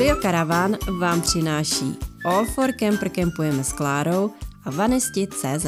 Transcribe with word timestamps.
Studio 0.00 0.16
Karavan 0.22 0.76
vám 1.00 1.20
přináší 1.20 1.96
All 2.24 2.44
for 2.44 2.72
Camper 2.72 3.08
Campujeme 3.08 3.64
s 3.64 3.72
Klárou 3.72 4.30
a 4.64 4.70
Vanesti.cz. 4.70 5.66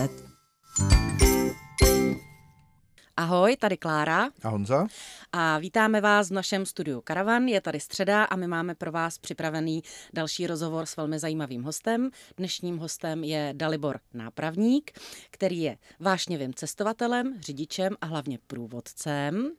Ahoj, 3.17 3.57
tady 3.57 3.77
Klára. 3.77 4.29
A 4.43 4.49
Honza. 4.49 4.87
A 5.33 5.59
vítáme 5.59 6.01
vás 6.01 6.31
v 6.31 6.33
našem 6.33 6.67
studiu 6.67 7.01
Karavan. 7.01 7.49
Je 7.49 7.61
tady 7.61 7.81
středa 7.81 8.25
a 8.25 8.37
my 8.37 8.47
máme 8.47 8.75
pro 8.75 8.93
vás 8.93 9.19
připravený 9.19 9.83
další 10.13 10.47
rozhovor 10.47 10.87
s 10.87 10.97
velmi 10.97 11.19
zajímavým 11.19 11.63
hostem. 11.63 12.11
Dnešním 12.37 12.79
hostem 12.79 13.25
je 13.25 13.51
Dalibor 13.57 14.01
Nápravník, 14.15 15.01
který 15.31 15.61
je 15.61 15.77
vášnivým 16.01 16.55
cestovatelem, 16.55 17.41
řidičem 17.41 17.97
a 18.01 18.07
hlavně 18.07 18.39
průvodcem. 18.47 19.51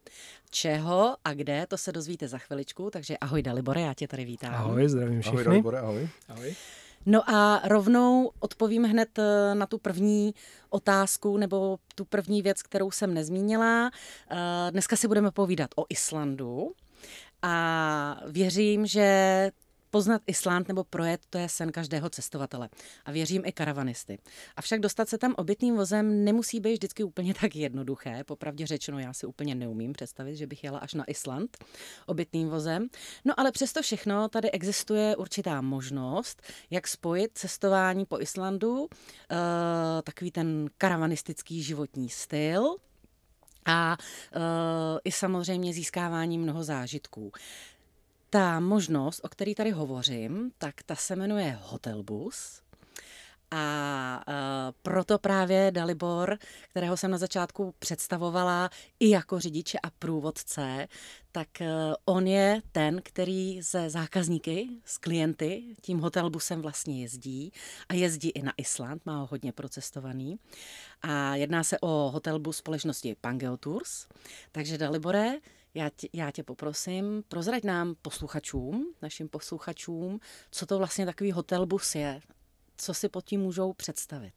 Čeho 0.49 1.15
a 1.25 1.33
kde, 1.33 1.65
to 1.67 1.77
se 1.77 1.91
dozvíte 1.91 2.27
za 2.27 2.37
chviličku, 2.37 2.89
takže 2.89 3.17
ahoj 3.17 3.41
Dalibore, 3.41 3.81
já 3.81 3.93
tě 3.93 4.07
tady 4.07 4.25
vítám. 4.25 4.53
Ahoj, 4.53 4.89
zdravím 4.89 5.21
všechny. 5.21 5.39
Ahoj 5.39 5.45
Dalibore, 5.45 5.79
ahoj. 5.79 6.09
ahoj. 6.29 6.55
No 7.05 7.29
a 7.29 7.61
rovnou 7.67 8.31
odpovím 8.39 8.83
hned 8.83 9.19
eh, 9.19 9.55
na 9.55 9.65
tu 9.65 9.77
první 9.77 10.33
otázku 10.69 11.37
nebo 11.37 11.77
tu 11.95 12.05
první 12.05 12.41
věc, 12.41 12.63
kterou 12.63 12.91
jsem 12.91 13.13
nezmínila. 13.13 13.91
Eh, 14.31 14.71
dneska 14.71 14.95
si 14.95 15.07
budeme 15.07 15.31
povídat 15.31 15.69
o 15.75 15.85
Islandu 15.89 16.71
a 17.41 18.21
věřím, 18.27 18.85
že 18.85 19.51
Poznat 19.93 20.21
Island 20.27 20.67
nebo 20.67 20.83
projet, 20.83 21.21
to 21.29 21.37
je 21.37 21.49
sen 21.49 21.71
každého 21.71 22.09
cestovatele. 22.09 22.69
A 23.05 23.11
věřím 23.11 23.41
i 23.45 23.51
karavanisty. 23.51 24.19
Avšak 24.55 24.79
dostat 24.79 25.09
se 25.09 25.17
tam 25.17 25.33
obytným 25.37 25.75
vozem 25.75 26.23
nemusí 26.23 26.59
být 26.59 26.73
vždycky 26.73 27.03
úplně 27.03 27.33
tak 27.41 27.55
jednoduché. 27.55 28.23
Popravdě 28.23 28.67
řečeno, 28.67 28.99
já 28.99 29.13
si 29.13 29.25
úplně 29.25 29.55
neumím 29.55 29.93
představit, 29.93 30.35
že 30.35 30.47
bych 30.47 30.63
jela 30.63 30.79
až 30.79 30.93
na 30.93 31.03
Island 31.09 31.57
obytným 32.05 32.49
vozem. 32.49 32.87
No 33.25 33.39
ale 33.39 33.51
přesto 33.51 33.81
všechno 33.81 34.29
tady 34.29 34.51
existuje 34.51 35.15
určitá 35.15 35.61
možnost, 35.61 36.41
jak 36.69 36.87
spojit 36.87 37.31
cestování 37.33 38.05
po 38.05 38.19
Islandu, 38.19 38.81
uh, 38.81 38.87
takový 40.03 40.31
ten 40.31 40.69
karavanistický 40.77 41.63
životní 41.63 42.09
styl, 42.09 42.75
a 43.65 43.97
uh, 44.35 44.41
i 45.03 45.11
samozřejmě 45.11 45.73
získávání 45.73 46.37
mnoho 46.37 46.63
zážitků. 46.63 47.31
Ta 48.33 48.59
možnost, 48.59 49.19
o 49.23 49.29
které 49.29 49.55
tady 49.55 49.71
hovořím, 49.71 50.51
tak 50.57 50.83
ta 50.83 50.95
se 50.95 51.15
jmenuje 51.15 51.59
Hotelbus. 51.61 52.61
A 53.51 54.23
uh, 54.27 54.33
proto 54.81 55.19
právě 55.19 55.71
Dalibor, 55.71 56.37
kterého 56.69 56.97
jsem 56.97 57.11
na 57.11 57.17
začátku 57.17 57.75
představovala 57.79 58.69
i 58.99 59.09
jako 59.09 59.39
řidiče 59.39 59.79
a 59.83 59.89
průvodce, 59.89 60.87
tak 61.31 61.47
uh, 61.61 61.67
on 62.05 62.27
je 62.27 62.61
ten, 62.71 63.01
který 63.03 63.61
ze 63.61 63.89
zákazníky, 63.89 64.67
s 64.85 64.97
klienty 64.97 65.63
tím 65.81 65.99
hotelbusem 65.99 66.61
vlastně 66.61 67.01
jezdí 67.01 67.51
a 67.89 67.93
jezdí 67.93 68.29
i 68.29 68.41
na 68.41 68.53
Island, 68.57 69.05
má 69.05 69.19
ho 69.19 69.25
hodně 69.25 69.51
procestovaný. 69.51 70.39
A 71.01 71.35
jedná 71.35 71.63
se 71.63 71.79
o 71.79 72.09
hotelbus 72.13 72.57
společnosti 72.57 73.15
Pangeo 73.21 73.57
Tours. 73.57 74.07
Takže 74.51 74.77
Dalibore, 74.77 75.33
já 75.73 75.89
tě, 75.89 76.07
já 76.13 76.31
tě 76.31 76.43
poprosím, 76.43 77.23
prozrať 77.27 77.63
nám 77.63 77.95
posluchačům, 78.01 78.93
našim 79.01 79.29
posluchačům, 79.29 80.19
co 80.51 80.65
to 80.65 80.77
vlastně 80.77 81.05
takový 81.05 81.31
hotelbus 81.31 81.95
je, 81.95 82.19
co 82.77 82.93
si 82.93 83.09
pod 83.09 83.25
tím 83.25 83.41
můžou 83.41 83.73
představit. 83.73 84.33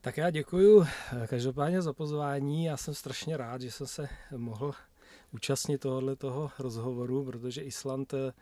Tak 0.00 0.16
já 0.16 0.30
děkuji 0.30 0.82
eh, 0.82 1.26
každopádně 1.26 1.82
za 1.82 1.92
pozvání. 1.92 2.64
Já 2.64 2.76
jsem 2.76 2.94
strašně 2.94 3.36
rád, 3.36 3.60
že 3.60 3.70
jsem 3.70 3.86
se 3.86 4.08
mohl 4.36 4.72
účastnit 5.32 5.78
tohohle 5.78 6.16
toho 6.16 6.50
rozhovoru, 6.58 7.24
protože 7.24 7.62
Island 7.62 8.14
eh, 8.14 8.32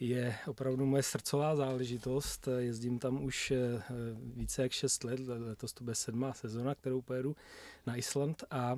je 0.00 0.36
opravdu 0.46 0.86
moje 0.86 1.02
srdcová 1.02 1.56
záležitost. 1.56 2.48
Jezdím 2.58 2.98
tam 2.98 3.24
už 3.24 3.50
eh, 3.50 3.82
více 4.20 4.62
jak 4.62 4.72
6 4.72 5.04
let, 5.04 5.20
letos 5.20 5.72
to 5.72 5.84
bude 5.84 5.94
sedmá 5.94 6.32
sezona, 6.32 6.74
kterou 6.74 7.00
pojedu 7.00 7.36
na 7.86 7.96
Island 7.96 8.44
a 8.50 8.76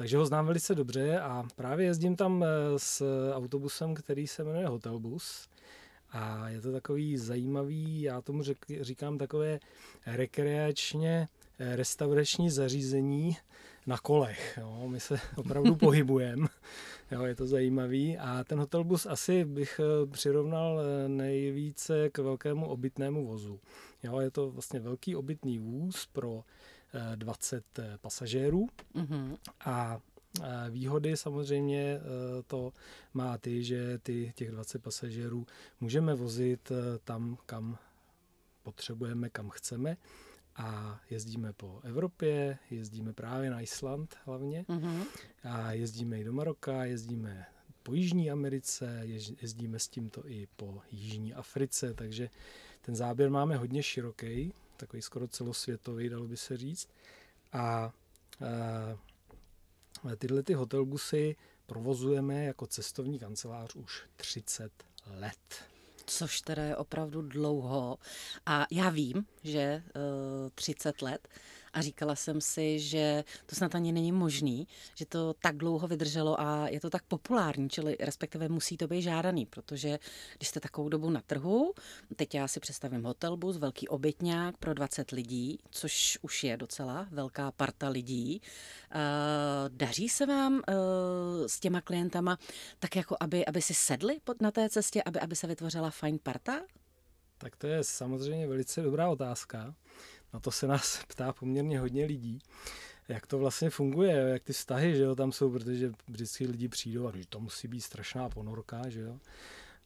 takže 0.00 0.16
ho 0.16 0.26
znám 0.26 0.46
velice 0.46 0.74
dobře 0.74 1.20
a 1.20 1.44
právě 1.56 1.86
jezdím 1.86 2.16
tam 2.16 2.44
eh, 2.44 2.46
s 2.76 3.04
autobusem, 3.34 3.94
který 3.94 4.26
se 4.26 4.44
jmenuje 4.44 4.66
Hotelbus. 4.66 5.48
A 6.12 6.48
je 6.48 6.60
to 6.60 6.72
takový 6.72 7.16
zajímavý, 7.16 8.02
já 8.02 8.20
tomu 8.20 8.42
řek, 8.42 8.58
říkám 8.80 9.18
takové 9.18 9.60
rekreačně 10.06 11.28
eh, 11.58 11.76
restaurační 11.76 12.50
zařízení 12.50 13.36
na 13.86 13.98
kolech. 13.98 14.58
Jo. 14.60 14.88
My 14.88 15.00
se 15.00 15.20
opravdu 15.36 15.74
pohybujeme, 15.74 16.46
jo, 17.10 17.22
je 17.22 17.34
to 17.34 17.46
zajímavý. 17.46 18.18
A 18.18 18.44
ten 18.44 18.58
hotelbus 18.58 19.06
asi 19.06 19.44
bych 19.44 19.80
eh, 19.80 20.06
přirovnal 20.06 20.80
nejvíce 21.08 22.10
k 22.10 22.18
velkému 22.18 22.66
obytnému 22.66 23.26
vozu. 23.26 23.60
Jo, 24.02 24.20
je 24.20 24.30
to 24.30 24.50
vlastně 24.50 24.80
velký 24.80 25.16
obytný 25.16 25.58
vůz 25.58 26.06
pro 26.06 26.42
20 27.14 27.78
eh, 27.78 27.98
pasažérů 28.00 28.68
mm-hmm. 28.94 29.36
a 29.64 30.00
eh, 30.42 30.70
Výhody 30.70 31.16
samozřejmě 31.16 31.82
eh, 31.82 32.00
to 32.46 32.72
má 33.14 33.38
ty, 33.38 33.64
že 33.64 33.98
ty, 33.98 34.32
těch 34.36 34.50
20 34.50 34.82
pasažérů 34.82 35.46
můžeme 35.80 36.14
vozit 36.14 36.72
tam, 37.04 37.38
kam 37.46 37.78
potřebujeme, 38.62 39.30
kam 39.30 39.50
chceme 39.50 39.96
a 40.56 41.00
jezdíme 41.10 41.52
po 41.52 41.80
Evropě, 41.82 42.58
jezdíme 42.70 43.12
právě 43.12 43.50
na 43.50 43.60
Island 43.60 44.16
hlavně 44.24 44.62
mm-hmm. 44.62 45.04
a 45.44 45.72
jezdíme 45.72 46.20
i 46.20 46.24
do 46.24 46.32
Maroka, 46.32 46.84
jezdíme 46.84 47.46
po 47.82 47.94
Jižní 47.94 48.30
Americe, 48.30 49.02
jezdíme 49.42 49.78
s 49.78 49.88
tímto 49.88 50.28
i 50.28 50.48
po 50.56 50.82
Jižní 50.90 51.34
Africe, 51.34 51.94
takže 51.94 52.30
ten 52.80 52.96
záběr 52.96 53.30
máme 53.30 53.56
hodně 53.56 53.82
široký 53.82 54.52
takový 54.80 55.02
skoro 55.02 55.28
celosvětový, 55.28 56.08
dalo 56.08 56.26
by 56.26 56.36
se 56.36 56.56
říct. 56.56 56.88
A 57.52 57.92
e, 60.12 60.16
tyhle 60.16 60.42
ty 60.42 60.54
hotelbusy 60.54 61.36
provozujeme 61.66 62.44
jako 62.44 62.66
cestovní 62.66 63.18
kancelář 63.18 63.74
už 63.74 64.02
30 64.16 64.72
let. 65.06 65.64
Což 66.06 66.40
teda 66.40 66.62
je 66.62 66.76
opravdu 66.76 67.22
dlouho. 67.22 67.98
A 68.46 68.66
já 68.70 68.90
vím, 68.90 69.26
že 69.42 69.60
e, 69.60 69.82
30 70.54 71.02
let 71.02 71.28
a 71.72 71.82
říkala 71.82 72.16
jsem 72.16 72.40
si, 72.40 72.78
že 72.78 73.24
to 73.46 73.56
snad 73.56 73.74
ani 73.74 73.92
není 73.92 74.12
možný, 74.12 74.68
že 74.94 75.06
to 75.06 75.34
tak 75.34 75.56
dlouho 75.56 75.88
vydrželo 75.88 76.40
a 76.40 76.68
je 76.68 76.80
to 76.80 76.90
tak 76.90 77.02
populární, 77.02 77.70
čili 77.70 77.96
respektive 78.00 78.48
musí 78.48 78.76
to 78.76 78.86
být 78.86 79.02
žádaný, 79.02 79.46
protože 79.46 79.98
když 80.36 80.48
jste 80.48 80.60
takovou 80.60 80.88
dobu 80.88 81.10
na 81.10 81.20
trhu, 81.20 81.72
teď 82.16 82.34
já 82.34 82.48
si 82.48 82.60
představím 82.60 83.04
hotelbus, 83.04 83.56
velký 83.56 83.88
obytňák 83.88 84.56
pro 84.56 84.74
20 84.74 85.10
lidí, 85.10 85.58
což 85.70 86.18
už 86.22 86.44
je 86.44 86.56
docela 86.56 87.06
velká 87.10 87.52
parta 87.52 87.88
lidí. 87.88 88.40
Uh, 88.94 89.00
daří 89.68 90.08
se 90.08 90.26
vám 90.26 90.54
uh, 90.54 90.62
s 91.46 91.60
těma 91.60 91.80
klientama 91.80 92.38
tak 92.78 92.96
jako, 92.96 93.16
aby, 93.20 93.46
aby 93.46 93.62
si 93.62 93.74
sedli 93.74 94.20
na 94.40 94.50
té 94.50 94.68
cestě, 94.68 95.02
aby, 95.02 95.20
aby 95.20 95.36
se 95.36 95.46
vytvořila 95.46 95.90
fajn 95.90 96.18
parta? 96.22 96.60
Tak 97.38 97.56
to 97.56 97.66
je 97.66 97.84
samozřejmě 97.84 98.46
velice 98.46 98.82
dobrá 98.82 99.08
otázka. 99.08 99.74
Na 100.34 100.40
to 100.40 100.50
se 100.50 100.66
nás 100.66 101.04
ptá 101.08 101.32
poměrně 101.32 101.80
hodně 101.80 102.04
lidí. 102.04 102.38
Jak 103.08 103.26
to 103.26 103.38
vlastně 103.38 103.70
funguje, 103.70 104.12
jak 104.12 104.42
ty 104.42 104.52
vztahy, 104.52 104.96
že 104.96 105.02
jo, 105.02 105.14
tam 105.14 105.32
jsou, 105.32 105.50
protože 105.50 105.92
vždycky 106.08 106.46
lidi 106.46 106.68
přijdou 106.68 107.08
a 107.08 107.12
to 107.28 107.40
musí 107.40 107.68
být 107.68 107.80
strašná 107.80 108.28
ponorka, 108.28 108.88
že 108.88 109.00
jo. 109.00 109.18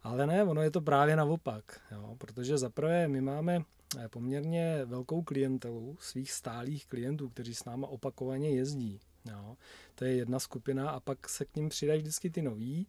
Ale 0.02 0.26
ne, 0.26 0.44
ono 0.44 0.62
je 0.62 0.70
to 0.70 0.80
právě 0.80 1.16
naopak, 1.16 1.80
jo, 1.92 2.16
protože 2.18 2.58
zaprvé 2.58 3.08
my 3.08 3.20
máme 3.20 3.62
eh, 3.98 4.08
poměrně 4.08 4.84
velkou 4.84 5.22
klientelu 5.22 5.96
svých 6.00 6.32
stálých 6.32 6.86
klientů, 6.86 7.28
kteří 7.28 7.54
s 7.54 7.64
náma 7.64 7.86
opakovaně 7.86 8.50
jezdí. 8.50 9.00
Jo. 9.30 9.56
To 9.94 10.04
je 10.04 10.14
jedna 10.14 10.38
skupina 10.38 10.90
a 10.90 11.00
pak 11.00 11.28
se 11.28 11.44
k 11.44 11.56
ním 11.56 11.68
přidají 11.68 12.00
vždycky 12.00 12.30
ty 12.30 12.42
noví 12.42 12.86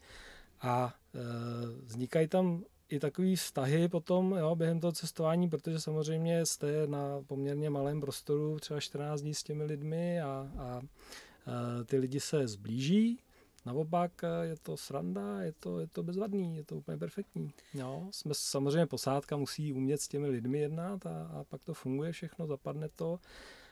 a 0.62 0.96
e, 1.16 1.20
vznikají 1.86 2.28
tam 2.28 2.64
i 2.90 3.00
takový 3.00 3.36
vztahy 3.36 3.88
potom 3.88 4.32
jo, 4.32 4.56
během 4.56 4.80
toho 4.80 4.92
cestování, 4.92 5.50
protože 5.50 5.80
samozřejmě 5.80 6.46
jste 6.46 6.88
na 6.88 7.22
poměrně 7.28 7.70
malém 7.70 8.02
prostoru, 8.02 8.60
třeba 8.60 8.80
14 8.80 9.22
dní 9.22 9.34
s 9.34 9.44
těmi 9.44 9.64
lidmi 9.64 10.22
a, 10.22 10.52
a, 10.58 10.62
a 10.62 10.82
ty 11.86 11.98
lidi 11.98 12.20
se 12.20 12.48
zblíží. 12.48 13.20
Naopak 13.66 14.22
je 14.42 14.56
to 14.56 14.78
sranda, 14.78 15.42
je 15.42 15.52
to, 15.52 15.80
je 15.80 15.88
to 15.88 16.04
bezvadný, 16.04 16.58
je 16.58 16.64
to 16.64 16.76
úplně 16.76 16.98
perfektní. 16.98 17.52
Jo, 17.74 18.08
jsme 18.12 18.34
samozřejmě 18.36 18.86
posádka 18.86 19.38
musí 19.38 19.74
umět 19.74 20.02
s 20.02 20.08
těmi 20.08 20.28
lidmi 20.28 20.60
jednat 20.60 21.06
a, 21.06 21.26
a 21.26 21.44
pak 21.44 21.64
to 21.64 21.74
funguje 21.74 22.12
všechno, 22.12 22.48
zapadne 22.48 22.90
to 22.90 23.20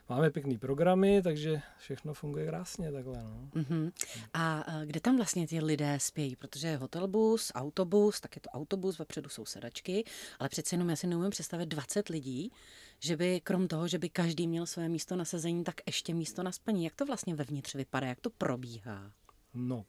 máme 0.09 0.29
pěkný 0.29 0.57
programy, 0.57 1.21
takže 1.21 1.61
všechno 1.77 2.13
funguje 2.13 2.47
krásně 2.47 2.91
takhle. 2.91 3.23
No. 3.23 3.49
Uh-huh. 3.55 3.91
A 4.33 4.65
kde 4.85 4.99
tam 4.99 5.17
vlastně 5.17 5.47
ty 5.47 5.59
lidé 5.59 5.99
spějí? 5.99 6.35
Protože 6.35 6.67
je 6.67 6.77
hotelbus, 6.77 7.51
autobus, 7.55 8.21
tak 8.21 8.35
je 8.35 8.41
to 8.41 8.49
autobus, 8.49 8.99
vepředu 8.99 9.29
jsou 9.29 9.45
sedačky, 9.45 10.03
ale 10.39 10.49
přece 10.49 10.73
jenom 10.75 10.89
já 10.89 10.95
si 10.95 11.07
neumím 11.07 11.29
představit 11.29 11.65
20 11.65 12.09
lidí, 12.09 12.51
že 12.99 13.17
by 13.17 13.41
krom 13.41 13.67
toho, 13.67 13.87
že 13.87 13.99
by 13.99 14.09
každý 14.09 14.47
měl 14.47 14.65
své 14.65 14.89
místo 14.89 15.15
na 15.15 15.25
sezení, 15.25 15.63
tak 15.63 15.75
ještě 15.87 16.13
místo 16.13 16.43
na 16.43 16.51
spaní. 16.51 16.83
Jak 16.83 16.95
to 16.95 17.05
vlastně 17.05 17.35
vevnitř 17.35 17.75
vypadá, 17.75 18.07
jak 18.07 18.21
to 18.21 18.29
probíhá? 18.29 19.11
No, 19.53 19.85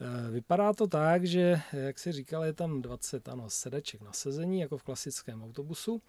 eh, 0.00 0.30
vypadá 0.30 0.72
to 0.72 0.86
tak, 0.86 1.24
že, 1.24 1.60
jak 1.72 1.98
si 1.98 2.12
říkal, 2.12 2.44
je 2.44 2.52
tam 2.52 2.82
20 2.82 3.28
ano, 3.28 3.50
sedaček 3.50 4.02
na 4.02 4.12
sezení, 4.12 4.60
jako 4.60 4.78
v 4.78 4.82
klasickém 4.82 5.42
autobusu. 5.42 6.02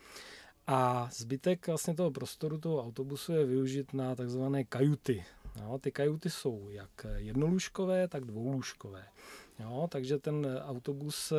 A 0.68 1.10
zbytek 1.12 1.68
vlastně 1.68 1.96
toho 1.96 2.12
prostoru 2.12 2.58
toho 2.58 2.84
autobusu 2.84 3.34
je 3.34 3.46
využit 3.46 3.94
na 3.94 4.16
takzvané 4.16 4.64
kajuty. 4.64 5.26
No, 5.62 5.80
ty 5.80 5.92
kajuty 5.92 6.30
jsou 6.30 6.70
jak 6.70 7.06
jednolůžkové, 7.16 8.08
tak 8.08 8.26
dvoulůžkové. 8.26 9.06
Jo, 9.60 9.88
takže 9.92 10.18
ten 10.18 10.62
autobus 10.64 11.34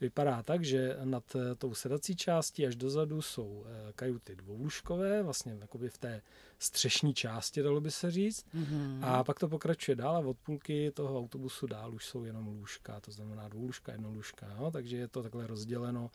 vypadá 0.00 0.42
tak, 0.42 0.64
že 0.64 0.96
nad 1.04 1.36
tou 1.58 1.74
sedací 1.74 2.16
částí 2.16 2.66
až 2.66 2.76
dozadu 2.76 3.22
jsou 3.22 3.64
eh, 3.66 3.92
kajuty 3.92 4.36
dvoulůžkové, 4.36 5.22
vlastně 5.22 5.56
jakoby 5.60 5.88
v 5.88 5.98
té 5.98 6.22
střešní 6.58 7.14
části, 7.14 7.62
dalo 7.62 7.80
by 7.80 7.90
se 7.90 8.10
říct. 8.10 8.46
Mm-hmm. 8.54 8.98
A 9.02 9.24
pak 9.24 9.38
to 9.38 9.48
pokračuje 9.48 9.96
dál 9.96 10.16
a 10.16 10.18
od 10.18 10.36
půlky 10.38 10.90
toho 10.90 11.18
autobusu 11.18 11.66
dál 11.66 11.94
už 11.94 12.06
jsou 12.06 12.24
jenom 12.24 12.46
lůžka, 12.46 13.00
to 13.00 13.10
znamená 13.10 13.48
dvoulůžka, 13.48 13.92
jednolůžka. 13.92 14.46
Jo, 14.58 14.70
takže 14.70 14.96
je 14.96 15.08
to 15.08 15.22
takhle 15.22 15.46
rozděleno 15.46 16.10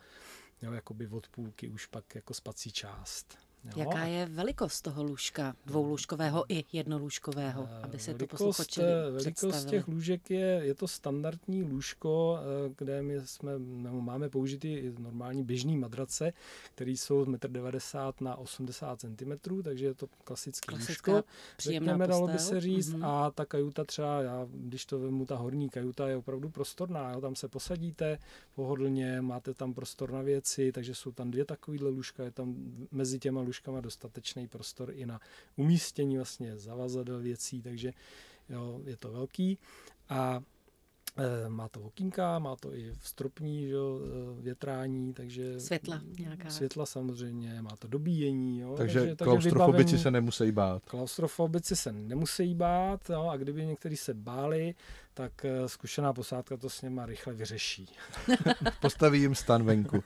jo, 0.62 0.72
jakoby 0.72 1.08
od 1.08 1.28
půlky 1.28 1.68
už 1.68 1.86
pak 1.86 2.14
jako 2.14 2.34
spací 2.34 2.72
část. 2.72 3.47
Jo. 3.64 3.72
Jaká 3.76 4.04
je 4.04 4.26
velikost 4.26 4.82
toho 4.82 5.04
lůžka, 5.04 5.56
dvoulůžkového 5.66 6.44
i 6.48 6.64
jednolůžkového, 6.72 7.68
eh, 7.70 7.82
aby 7.82 7.98
se 7.98 8.12
velikost, 8.12 8.38
to 8.38 8.44
posluchači 8.44 8.80
eh, 8.82 9.10
Velikost 9.10 9.64
těch 9.64 9.88
lůžek 9.88 10.30
je, 10.30 10.60
je 10.62 10.74
to 10.74 10.88
standardní 10.88 11.62
lůžko, 11.62 12.38
eh, 12.38 12.74
kde 12.78 13.02
my 13.02 13.20
jsme, 13.24 13.52
no, 13.58 14.00
máme 14.00 14.28
použitý 14.28 14.92
normální 14.98 15.44
běžný 15.44 15.76
madrace, 15.76 16.32
které 16.74 16.90
jsou 16.90 17.24
1,90 17.24 18.14
m 18.20 18.24
na 18.24 18.36
80 18.36 19.00
cm, 19.00 19.62
takže 19.62 19.86
je 19.86 19.94
to 19.94 20.06
klasický 20.24 20.66
Klasická, 20.66 21.12
lůžko, 21.12 21.28
řekněme, 21.58 22.06
dalo 22.06 22.28
by 22.28 22.38
se 22.38 22.60
říct, 22.60 22.94
mm-hmm. 22.94 23.06
a 23.06 23.30
ta 23.30 23.44
kajuta 23.44 23.84
třeba, 23.84 24.22
já, 24.22 24.46
když 24.50 24.86
to 24.86 24.98
vemu, 24.98 25.26
ta 25.26 25.36
horní 25.36 25.68
kajuta 25.68 26.08
je 26.08 26.16
opravdu 26.16 26.50
prostorná, 26.50 27.12
jo, 27.12 27.20
tam 27.20 27.36
se 27.36 27.48
posadíte 27.48 28.18
pohodlně, 28.54 29.20
máte 29.20 29.54
tam 29.54 29.74
prostor 29.74 30.12
na 30.12 30.22
věci, 30.22 30.72
takže 30.72 30.94
jsou 30.94 31.12
tam 31.12 31.30
dvě 31.30 31.44
takovýhle 31.44 31.90
lůžka, 31.90 32.24
je 32.24 32.30
tam 32.30 32.54
mezi 32.92 33.18
těma 33.18 33.40
lůžkama 33.48 33.80
dostatečný 33.80 34.48
prostor 34.48 34.90
i 34.94 35.06
na 35.06 35.20
umístění 35.56 36.16
vlastně 36.16 36.58
zavazadel 36.58 37.20
věcí, 37.20 37.62
takže 37.62 37.92
jo, 38.48 38.80
je 38.84 38.96
to 38.96 39.12
velký. 39.12 39.58
A 40.08 40.40
Eh, 41.20 41.48
má 41.48 41.68
to 41.68 41.80
okýnka, 41.80 42.38
má 42.38 42.56
to 42.56 42.74
i 42.74 42.92
stropní 43.02 43.68
že, 43.68 43.76
eh, 43.76 44.42
větrání, 44.42 45.14
takže... 45.14 45.60
Světla 45.60 46.00
nějaká. 46.18 46.50
Světla 46.50 46.86
samozřejmě, 46.86 47.62
má 47.62 47.76
to 47.78 47.88
dobíjení. 47.88 48.60
Jo, 48.60 48.74
takže, 48.76 49.00
takže 49.00 49.16
klaustrofobici 49.24 49.84
vybavení, 49.84 50.02
se 50.02 50.10
nemusí 50.10 50.52
bát. 50.52 50.84
Klaustrofobici 50.84 51.76
se 51.76 51.92
nemusí 51.92 52.54
bát 52.54 53.10
jo, 53.10 53.28
a 53.28 53.36
kdyby 53.36 53.66
někteří 53.66 53.96
se 53.96 54.14
báli, 54.14 54.74
tak 55.18 55.44
eh, 55.44 55.68
zkušená 55.68 56.12
posádka 56.12 56.56
to 56.56 56.70
s 56.70 56.82
něma 56.82 57.06
rychle 57.06 57.34
vyřeší. 57.34 57.88
Postaví 58.80 59.20
jim 59.20 59.34
stan 59.34 59.64
venku. 59.64 60.04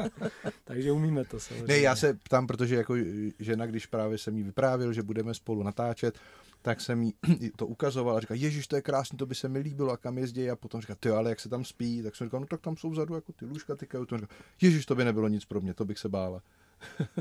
takže 0.64 0.92
umíme 0.92 1.24
to 1.24 1.40
samozřejmě. 1.40 1.74
Ne, 1.74 1.80
já 1.80 1.96
se 1.96 2.14
ptám, 2.14 2.46
protože 2.46 2.74
jako 2.74 2.94
žena, 3.38 3.66
když 3.66 3.86
právě 3.86 4.18
jsem 4.18 4.36
jí 4.36 4.42
vyprávěl, 4.42 4.92
že 4.92 5.02
budeme 5.02 5.34
spolu 5.34 5.62
natáčet, 5.62 6.18
tak 6.62 6.80
jsem 6.80 7.02
jí 7.02 7.14
to 7.56 7.66
ukazoval 7.66 8.16
a 8.16 8.20
říkal, 8.20 8.36
ježiš, 8.36 8.66
to 8.66 8.76
je 8.76 8.82
krásný, 8.82 9.18
to 9.18 9.26
by 9.26 9.34
se 9.34 9.48
mi 9.48 9.58
líbilo 9.58 9.92
a 9.92 9.96
kam 9.96 10.18
jezdí 10.18 10.50
a 10.50 10.56
potom 10.56 10.80
říkal, 10.80 10.96
ty 11.00 11.10
ale 11.10 11.30
jak 11.30 11.40
se 11.40 11.48
tam 11.48 11.64
spí, 11.64 12.02
tak 12.02 12.16
jsem 12.16 12.26
říkal, 12.26 12.40
no 12.40 12.46
tak 12.46 12.60
tam 12.60 12.76
jsou 12.76 12.90
vzadu 12.90 13.14
jako 13.14 13.32
ty 13.32 13.44
lůžka, 13.44 13.76
ty 13.76 13.86
kajuty. 13.86 14.14
Říkal, 14.14 14.36
ježiš, 14.60 14.86
to 14.86 14.94
by 14.94 15.04
nebylo 15.04 15.28
nic 15.28 15.44
pro 15.44 15.60
mě, 15.60 15.74
to 15.74 15.84
bych 15.84 15.98
se 15.98 16.08
bála. 16.08 16.42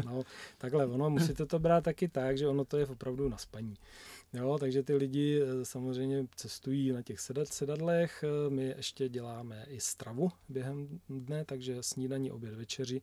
no, 0.06 0.24
takhle, 0.58 0.86
ono 0.86 1.10
musíte 1.10 1.46
to 1.46 1.60
brát 1.60 1.84
taky 1.84 2.08
tak, 2.08 2.38
že 2.38 2.48
ono 2.48 2.66
to 2.66 2.78
je 2.78 2.88
opravdu 2.88 3.30
na 3.30 3.38
spaní. 3.38 3.76
Jo, 4.34 4.58
takže 4.60 4.84
ty 4.84 4.96
lidi 4.96 5.42
eh, 5.42 5.66
samozřejmě 5.66 6.28
cestují 6.36 6.92
na 6.92 7.02
těch 7.02 7.20
sedad, 7.20 7.48
sedadlech, 7.48 8.24
eh, 8.24 8.50
my 8.50 8.74
ještě 8.78 9.10
děláme 9.10 9.66
i 9.68 9.80
stravu 9.80 10.32
během 10.50 11.00
dne, 11.10 11.46
takže 11.46 11.84
snídaní, 11.84 12.32
oběd, 12.32 12.54
večeři, 12.54 13.02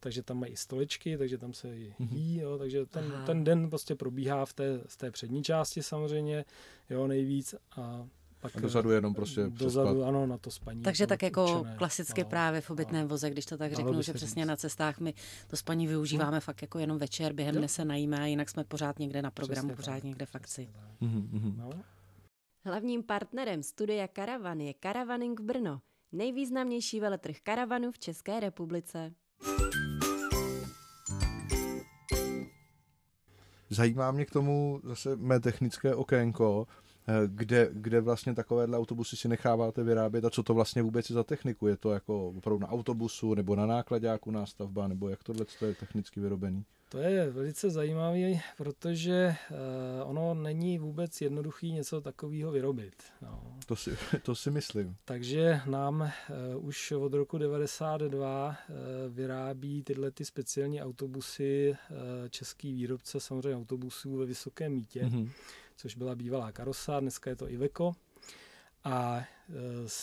takže 0.00 0.22
tam 0.22 0.38
mají 0.40 0.56
stoličky, 0.56 1.18
takže 1.18 1.38
tam 1.38 1.52
se 1.52 1.68
mhm. 1.68 2.16
jí, 2.16 2.38
jo, 2.38 2.58
takže 2.58 2.86
ten, 2.86 3.22
ten 3.26 3.44
den 3.44 3.70
prostě 3.70 3.94
probíhá 3.94 4.46
v 4.46 4.52
té, 4.52 4.80
v 4.86 4.96
té 4.96 5.10
přední 5.10 5.42
části 5.42 5.82
samozřejmě, 5.82 6.44
jo, 6.90 7.06
nejvíc. 7.06 7.54
A 7.76 8.08
pak 8.40 8.56
a 8.56 8.60
dozadu 8.60 8.90
jenom 8.90 9.14
prostě 9.14 9.40
Dozadu, 9.48 9.88
přespat. 9.88 10.08
ano, 10.08 10.26
na 10.26 10.38
to 10.38 10.50
spaní. 10.50 10.82
Takže 10.82 11.06
tak 11.06 11.22
jako 11.22 11.60
učené. 11.60 11.76
klasicky 11.76 12.22
no, 12.22 12.28
právě 12.28 12.60
v 12.60 12.70
obytném 12.70 13.02
no. 13.02 13.08
voze, 13.08 13.30
když 13.30 13.46
to 13.46 13.56
tak 13.58 13.72
řeknu, 13.72 14.02
že 14.02 14.12
přesně 14.12 14.42
říct. 14.42 14.48
na 14.48 14.56
cestách 14.56 15.00
my 15.00 15.14
to 15.46 15.56
spaní 15.56 15.86
využíváme 15.86 16.36
no. 16.36 16.40
fakt 16.40 16.62
jako 16.62 16.78
jenom 16.78 16.98
večer, 16.98 17.32
během 17.32 17.54
dne 17.54 17.68
se 17.68 17.84
najíme 17.84 18.18
a 18.20 18.26
jinak 18.26 18.50
jsme 18.50 18.64
pořád 18.64 18.98
někde 18.98 19.22
na 19.22 19.30
programu, 19.30 19.68
přesně 19.68 19.76
pořád 19.76 19.94
tak. 19.94 20.04
někde 20.04 20.26
v 20.26 20.34
akci. 20.34 20.68
Mm-hmm. 21.02 21.56
No. 21.56 21.70
Hlavním 22.64 23.02
partnerem 23.02 23.62
studia 23.62 24.08
Karavan 24.08 24.60
je 24.60 24.74
Karavaning 24.74 25.40
Brno, 25.40 25.80
nejvýznamnější 26.12 27.00
veletrh 27.00 27.36
karavanu 27.42 27.92
v 27.92 27.98
České 27.98 28.40
republice. 28.40 29.12
Zajímá 33.70 34.10
mě 34.10 34.24
k 34.24 34.30
tomu 34.30 34.80
zase 34.84 35.16
mé 35.16 35.40
technické 35.40 35.94
okénko, 35.94 36.66
kde, 37.26 37.68
kde 37.72 38.00
vlastně 38.00 38.34
takovéhle 38.34 38.78
autobusy 38.78 39.16
si 39.16 39.28
necháváte 39.28 39.82
vyrábět 39.82 40.24
a 40.24 40.30
co 40.30 40.42
to 40.42 40.54
vlastně 40.54 40.82
vůbec 40.82 41.10
je 41.10 41.14
za 41.14 41.24
techniku? 41.24 41.66
Je 41.66 41.76
to 41.76 41.92
jako 41.92 42.28
opravdu 42.28 42.60
na 42.60 42.68
autobusu 42.68 43.34
nebo 43.34 43.56
na 43.56 43.66
nákladňáku 43.66 44.30
nástavba, 44.30 44.88
nebo 44.88 45.08
jak 45.08 45.24
tohle 45.24 45.46
je 45.66 45.74
technicky 45.74 46.20
vyrobený? 46.20 46.64
To 46.90 46.98
je 46.98 47.30
velice 47.30 47.70
zajímavé, 47.70 48.30
protože 48.56 49.36
uh, 49.50 50.10
ono 50.10 50.34
není 50.34 50.78
vůbec 50.78 51.20
jednoduchý 51.20 51.72
něco 51.72 52.00
takového 52.00 52.52
vyrobit. 52.52 52.94
No. 53.22 53.56
To, 53.66 53.76
si, 53.76 53.90
to 54.22 54.34
si 54.34 54.50
myslím. 54.50 54.96
Takže 55.04 55.60
nám 55.66 56.00
uh, 56.54 56.66
už 56.66 56.92
od 56.92 57.14
roku 57.14 57.38
92 57.38 58.46
uh, 58.48 58.54
eh, 58.54 59.08
vyrábí 59.08 59.82
tyhle 59.82 60.10
ty 60.10 60.24
speciální 60.24 60.82
autobusy 60.82 61.76
český 62.30 62.72
výrobce 62.72 63.20
samozřejmě 63.20 63.56
autobusů 63.56 64.16
ve 64.16 64.26
Vysokém 64.26 64.72
mítě, 64.72 65.04
mm-hmm. 65.04 65.30
Což 65.80 65.96
byla 65.96 66.14
bývalá 66.14 66.52
karosa, 66.52 67.00
dneska 67.00 67.30
je 67.30 67.36
to 67.36 67.50
Iveco. 67.50 67.92
A 68.84 69.16
e, 69.18 69.24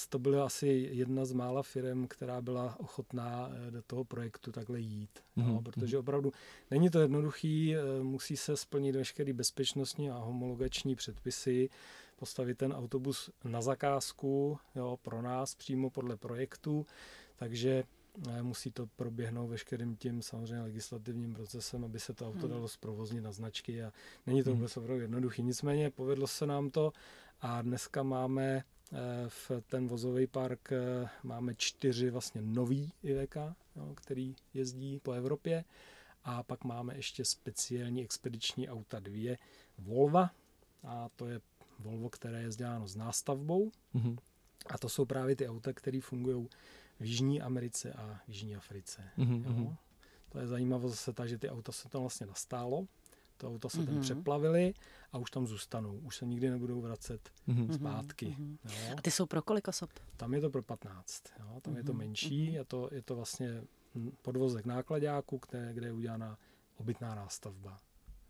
to 0.10 0.20
byla 0.20 0.46
asi 0.46 0.90
jedna 0.92 1.26
z 1.26 1.34
mála 1.34 1.64
firm, 1.64 2.08
která 2.08 2.42
byla 2.42 2.80
ochotná 2.80 3.50
e, 3.68 3.72
do 3.72 3.82
toho 3.82 4.04
projektu 4.04 4.52
takhle 4.52 4.80
jít. 4.80 5.20
Mm-hmm. 5.38 5.54
No, 5.54 5.62
protože 5.62 5.98
opravdu 5.98 6.32
není 6.72 6.90
to 6.90 7.00
jednoduchý, 7.00 7.76
e, 7.76 8.04
musí 8.04 8.38
se 8.38 8.58
splnit 8.58 8.96
veškeré 8.96 9.34
bezpečnostní 9.34 10.10
a 10.10 10.18
homologační 10.18 10.96
předpisy, 10.96 11.70
postavit 12.16 12.58
ten 12.58 12.74
autobus 12.74 13.30
na 13.44 13.62
zakázku 13.62 14.60
jo, 14.76 14.98
pro 15.02 15.22
nás 15.22 15.56
přímo 15.56 15.90
podle 15.90 16.18
projektu, 16.18 16.86
takže 17.36 17.84
musí 18.42 18.72
to 18.72 18.88
proběhnout 18.88 19.48
veškerým 19.48 19.96
tím 19.96 20.22
samozřejmě 20.22 20.62
legislativním 20.62 21.34
procesem, 21.34 21.86
aby 21.86 22.00
se 22.00 22.14
to 22.14 22.28
auto 22.28 22.40
hmm. 22.40 22.50
dalo 22.50 22.68
zprovoznit 22.68 23.24
na 23.24 23.32
značky 23.32 23.84
a 23.84 23.94
není 24.28 24.44
to 24.44 24.50
hmm. 24.50 24.60
vůbec 24.60 24.78
opravdu 24.78 25.02
jednoduchý. 25.02 25.44
Nicméně 25.44 25.90
povedlo 25.90 26.28
se 26.28 26.46
nám 26.46 26.70
to 26.70 26.94
a 27.42 27.62
dneska 27.62 28.04
máme 28.04 28.64
eh, 28.94 28.98
v 29.28 29.52
ten 29.68 29.88
vozový 29.88 30.28
park 30.28 30.72
eh, 30.72 31.10
máme 31.24 31.56
čtyři 31.56 32.10
vlastně 32.10 32.42
nový 32.42 32.92
Iveca, 33.04 33.56
no, 33.76 33.96
který 33.96 34.36
jezdí 34.54 35.00
po 35.00 35.12
Evropě 35.12 35.64
a 36.24 36.44
pak 36.44 36.64
máme 36.64 36.96
ještě 36.96 37.26
speciální 37.26 38.04
expediční 38.04 38.70
auta 38.70 39.00
dvě 39.00 39.38
Volva 39.78 40.32
a 40.84 41.10
to 41.16 41.28
je 41.28 41.42
Volvo, 41.80 42.10
které 42.10 42.42
je 42.42 42.52
zděláno 42.52 42.88
s 42.88 42.96
nástavbou 42.96 43.72
mm-hmm. 43.96 44.18
a 44.66 44.78
to 44.78 44.90
jsou 44.90 45.06
právě 45.06 45.36
ty 45.36 45.48
auta, 45.48 45.74
které 45.74 46.02
fungují 46.02 46.48
v 47.00 47.06
Jižní 47.06 47.42
Americe 47.42 47.94
a 47.94 48.20
v 48.26 48.30
Jižní 48.30 48.56
Africe. 48.56 49.04
Mm-hmm. 49.18 49.44
Jo? 49.46 49.52
Mhm. 49.52 49.76
To 50.30 50.40
je 50.40 50.48
zajímavost 50.48 50.92
zase 50.92 51.14
ta, 51.14 51.26
že 51.26 51.38
ty 51.38 51.50
auta 51.50 51.72
se 51.72 51.90
tam 51.90 52.02
vlastně 52.02 52.28
nastálo 52.28 52.88
to 53.38 53.48
auto 53.48 53.70
se 53.70 53.78
mm-hmm. 53.78 53.86
tam 53.86 53.94
mhm. 53.94 54.02
přeplavili 54.02 54.74
a 55.12 55.18
už 55.18 55.32
tam 55.32 55.48
zůstanou. 55.48 55.98
Už 55.98 56.18
se 56.18 56.26
nikdy 56.26 56.50
nebudou 56.50 56.82
vracet 56.82 57.30
mm-hmm. 57.48 57.72
zpátky. 57.72 58.26
Mm-hmm. 58.26 58.58
Jo. 58.66 58.96
A 58.98 59.02
ty 59.02 59.12
jsou 59.12 59.26
pro 59.26 59.42
kolik 59.42 59.68
osob? 59.68 59.90
Tam 60.18 60.34
je 60.34 60.42
to 60.42 60.50
pro 60.50 60.64
15. 60.64 61.24
Jo. 61.40 61.60
Tam 61.62 61.74
mm-hmm. 61.74 61.78
je 61.78 61.84
to 61.84 61.94
menší. 61.94 62.48
Mm-hmm. 62.48 62.54
Je, 62.54 62.66
to, 62.66 62.90
je 62.92 63.02
to 63.02 63.16
vlastně 63.16 63.64
podvozek 64.22 64.66
nákladáku, 64.66 65.42
kde, 65.50 65.74
kde 65.74 65.88
je 65.88 65.94
udělána 65.94 66.38
obytná 66.78 67.16
nástavba. 67.16 67.78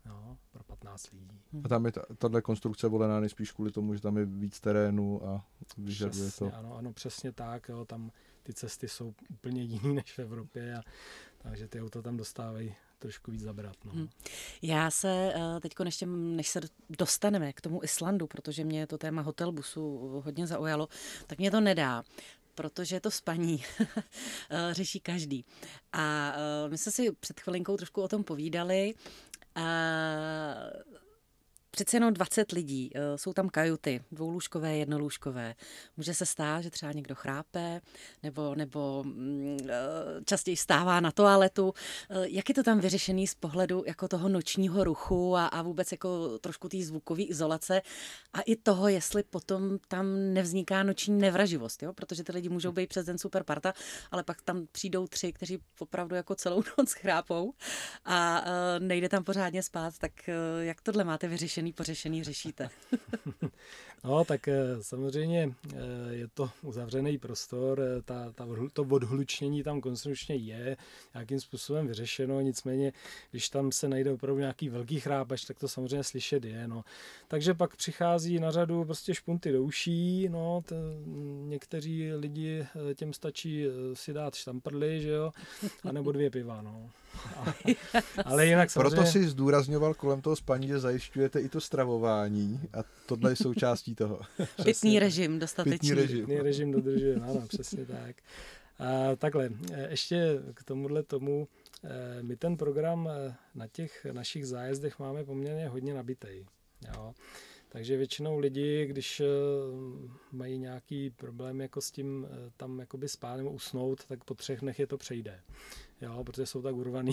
Jo, 0.06 0.36
pro 0.50 0.64
15 0.64 1.10
lidí. 1.12 1.40
A 1.64 1.68
tam 1.68 1.86
je 1.86 1.92
tato 1.92 2.42
konstrukce 2.42 2.88
volená 2.88 3.20
nejspíš 3.20 3.52
kvůli 3.52 3.70
tomu, 3.70 3.94
že 3.94 4.00
tam 4.00 4.16
je 4.16 4.24
víc 4.24 4.60
terénu 4.60 5.26
a 5.26 5.44
vyžaduje 5.78 6.30
to. 6.38 6.54
Ano, 6.54 6.76
ano, 6.76 6.92
přesně 6.92 7.32
tak. 7.32 7.68
Jo, 7.68 7.84
tam 7.84 8.10
ty 8.48 8.54
cesty 8.54 8.88
jsou 8.88 9.14
úplně 9.30 9.62
jiné 9.62 9.92
než 9.94 10.12
v 10.12 10.18
Evropě, 10.18 10.74
a, 10.74 10.82
takže 11.38 11.68
ty 11.68 11.80
auta 11.80 12.02
tam 12.02 12.16
dostávají 12.16 12.74
trošku 12.98 13.30
víc 13.30 13.42
zabrat. 13.42 13.76
No. 13.84 13.92
Hmm. 13.92 14.08
Já 14.62 14.90
se 14.90 15.32
eh, 15.34 15.60
teď 15.60 15.72
ještě, 15.84 16.06
než 16.06 16.48
se 16.48 16.60
dostaneme 16.90 17.52
k 17.52 17.60
tomu 17.60 17.84
Islandu, 17.84 18.26
protože 18.26 18.64
mě 18.64 18.86
to 18.86 18.98
téma 18.98 19.22
hotelbusu 19.22 19.98
hodně 20.24 20.46
zaujalo, 20.46 20.88
tak 21.26 21.38
mě 21.38 21.50
to 21.50 21.60
nedá 21.60 22.02
protože 22.54 23.00
to 23.00 23.10
spaní 23.10 23.64
eh, 23.80 24.74
řeší 24.74 25.00
každý. 25.00 25.44
A 25.92 26.32
eh, 26.34 26.68
my 26.68 26.78
jsme 26.78 26.92
si 26.92 27.12
před 27.12 27.40
chvilinkou 27.40 27.76
trošku 27.76 28.02
o 28.02 28.08
tom 28.08 28.24
povídali. 28.24 28.94
A 29.54 29.64
přece 31.78 31.96
jenom 31.96 32.14
20 32.14 32.52
lidí, 32.52 32.90
eh, 32.94 33.18
jsou 33.18 33.32
tam 33.32 33.48
kajuty, 33.48 34.04
dvoulůžkové, 34.12 34.76
jednolůžkové. 34.76 35.54
Může 35.96 36.14
se 36.14 36.26
stát, 36.26 36.60
že 36.60 36.70
třeba 36.70 36.92
někdo 36.92 37.14
chrápe, 37.14 37.80
nebo, 38.22 38.54
nebo 38.54 39.04
mm, 39.06 39.56
eh, 39.68 39.74
častěji 40.24 40.56
stává 40.56 41.00
na 41.00 41.10
toaletu. 41.10 41.74
Jak 42.22 42.48
je 42.48 42.54
to 42.54 42.62
tam 42.62 42.80
vyřešený 42.80 43.26
z 43.26 43.34
pohledu 43.34 43.84
jako 43.86 44.08
toho 44.08 44.28
nočního 44.28 44.84
ruchu 44.84 45.36
a, 45.36 45.46
a 45.46 45.62
vůbec 45.62 45.92
jako 45.92 46.38
trošku 46.38 46.68
té 46.68 46.82
zvukové 46.82 47.22
izolace 47.22 47.82
a 48.32 48.40
i 48.40 48.56
toho, 48.56 48.88
jestli 48.88 49.22
potom 49.22 49.78
tam 49.88 50.34
nevzniká 50.34 50.82
noční 50.82 51.18
nevraživost, 51.18 51.82
jo? 51.82 51.92
protože 51.92 52.24
ty 52.24 52.32
lidi 52.32 52.48
můžou 52.48 52.72
být 52.72 52.88
přes 52.88 53.06
den 53.06 53.18
super 53.18 53.44
parta, 53.44 53.72
ale 54.10 54.22
pak 54.22 54.42
tam 54.42 54.66
přijdou 54.72 55.06
tři, 55.06 55.32
kteří 55.32 55.58
opravdu 55.78 56.16
jako 56.16 56.34
celou 56.34 56.62
noc 56.78 56.92
chrápou 56.92 57.52
a 58.04 58.44
nejde 58.78 59.08
tam 59.08 59.24
pořádně 59.24 59.62
spát, 59.62 59.98
tak 59.98 60.12
jak 60.60 60.80
tohle 60.80 61.04
máte 61.04 61.28
vyřešený, 61.28 61.67
pořešený, 61.72 62.24
řešíte? 62.24 62.68
no, 64.04 64.24
tak 64.24 64.48
eh, 64.48 64.76
samozřejmě 64.80 65.54
eh, 65.72 65.76
je 66.10 66.28
to 66.28 66.50
uzavřený 66.62 67.18
prostor, 67.18 67.80
eh, 67.80 68.02
ta, 68.02 68.32
ta, 68.32 68.46
to 68.72 68.82
odhlučnění 68.82 69.62
tam 69.62 69.80
konstrukčně 69.80 70.34
je 70.34 70.76
nějakým 71.14 71.40
způsobem 71.40 71.86
vyřešeno, 71.86 72.40
nicméně, 72.40 72.92
když 73.30 73.48
tam 73.48 73.72
se 73.72 73.88
najde 73.88 74.12
opravdu 74.12 74.40
nějaký 74.40 74.68
velký 74.68 75.00
chrápač, 75.00 75.44
tak 75.44 75.58
to 75.58 75.68
samozřejmě 75.68 76.04
slyšet 76.04 76.44
je. 76.44 76.68
No. 76.68 76.84
Takže 77.28 77.54
pak 77.54 77.76
přichází 77.76 78.38
na 78.40 78.50
řadu 78.50 78.84
prostě 78.84 79.14
špunty 79.14 79.52
do 79.52 79.62
uší, 79.62 80.28
no, 80.28 80.62
t, 80.66 80.74
někteří 81.48 82.12
lidi 82.12 82.66
těm 82.94 83.12
stačí 83.12 83.66
si 83.94 84.12
dát 84.12 84.34
štamprly, 84.34 85.02
že 85.02 85.10
jo, 85.10 85.32
anebo 85.84 86.12
dvě 86.12 86.30
piva, 86.30 86.62
no. 86.62 86.90
ale 88.24 88.46
jinak 88.46 88.70
samozřejmě... 88.70 88.96
Proto 88.96 89.10
si 89.10 89.28
zdůrazňoval 89.28 89.94
kolem 89.94 90.20
toho 90.20 90.36
spaní, 90.36 90.68
že 90.68 90.78
zajišťujete 90.78 91.40
i 91.40 91.48
to 91.48 91.60
stravování 91.60 92.60
a 92.72 92.84
tohle 93.06 93.32
je 93.32 93.36
součástí 93.36 93.94
toho. 93.94 94.20
Pitný 94.64 94.98
režim 94.98 95.38
dostatečný. 95.38 95.78
Pitný 95.78 95.94
režim. 95.94 96.26
Pitný 96.26 96.40
režim 96.40 96.72
dodržujeme, 96.72 97.26
ano, 97.26 97.46
přesně 97.48 97.86
tak. 97.86 98.16
A 98.78 99.16
takhle, 99.16 99.50
ještě 99.88 100.38
k 100.54 100.64
tomuhle 100.64 101.02
tomu, 101.02 101.48
eh, 101.84 102.22
my 102.22 102.36
ten 102.36 102.56
program 102.56 103.08
eh, 103.12 103.34
na 103.54 103.66
těch 103.66 104.06
našich 104.12 104.46
zájezdech 104.46 104.98
máme 104.98 105.24
poměrně 105.24 105.68
hodně 105.68 105.94
nabitej. 105.94 106.46
Jo. 106.94 107.14
Takže 107.68 107.96
většinou 107.96 108.38
lidi, 108.38 108.86
když 108.86 109.22
mají 110.32 110.58
nějaký 110.58 111.10
problém 111.10 111.60
jako 111.60 111.80
s 111.80 111.90
tím 111.90 112.26
tam 112.56 112.78
jakoby 112.78 113.08
spát 113.08 113.36
nebo 113.36 113.50
usnout, 113.50 114.04
tak 114.04 114.24
po 114.24 114.34
třech 114.34 114.60
dnech 114.60 114.78
je 114.78 114.86
to 114.86 114.98
přejde 114.98 115.40
jo, 116.00 116.24
protože 116.24 116.46
jsou 116.46 116.62
tak 116.62 116.74
urvaný, 116.74 117.12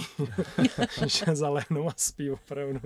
že 1.08 1.36
zalehnou 1.36 1.88
a 1.88 1.94
spí 1.98 2.32
opravdu. 2.32 2.80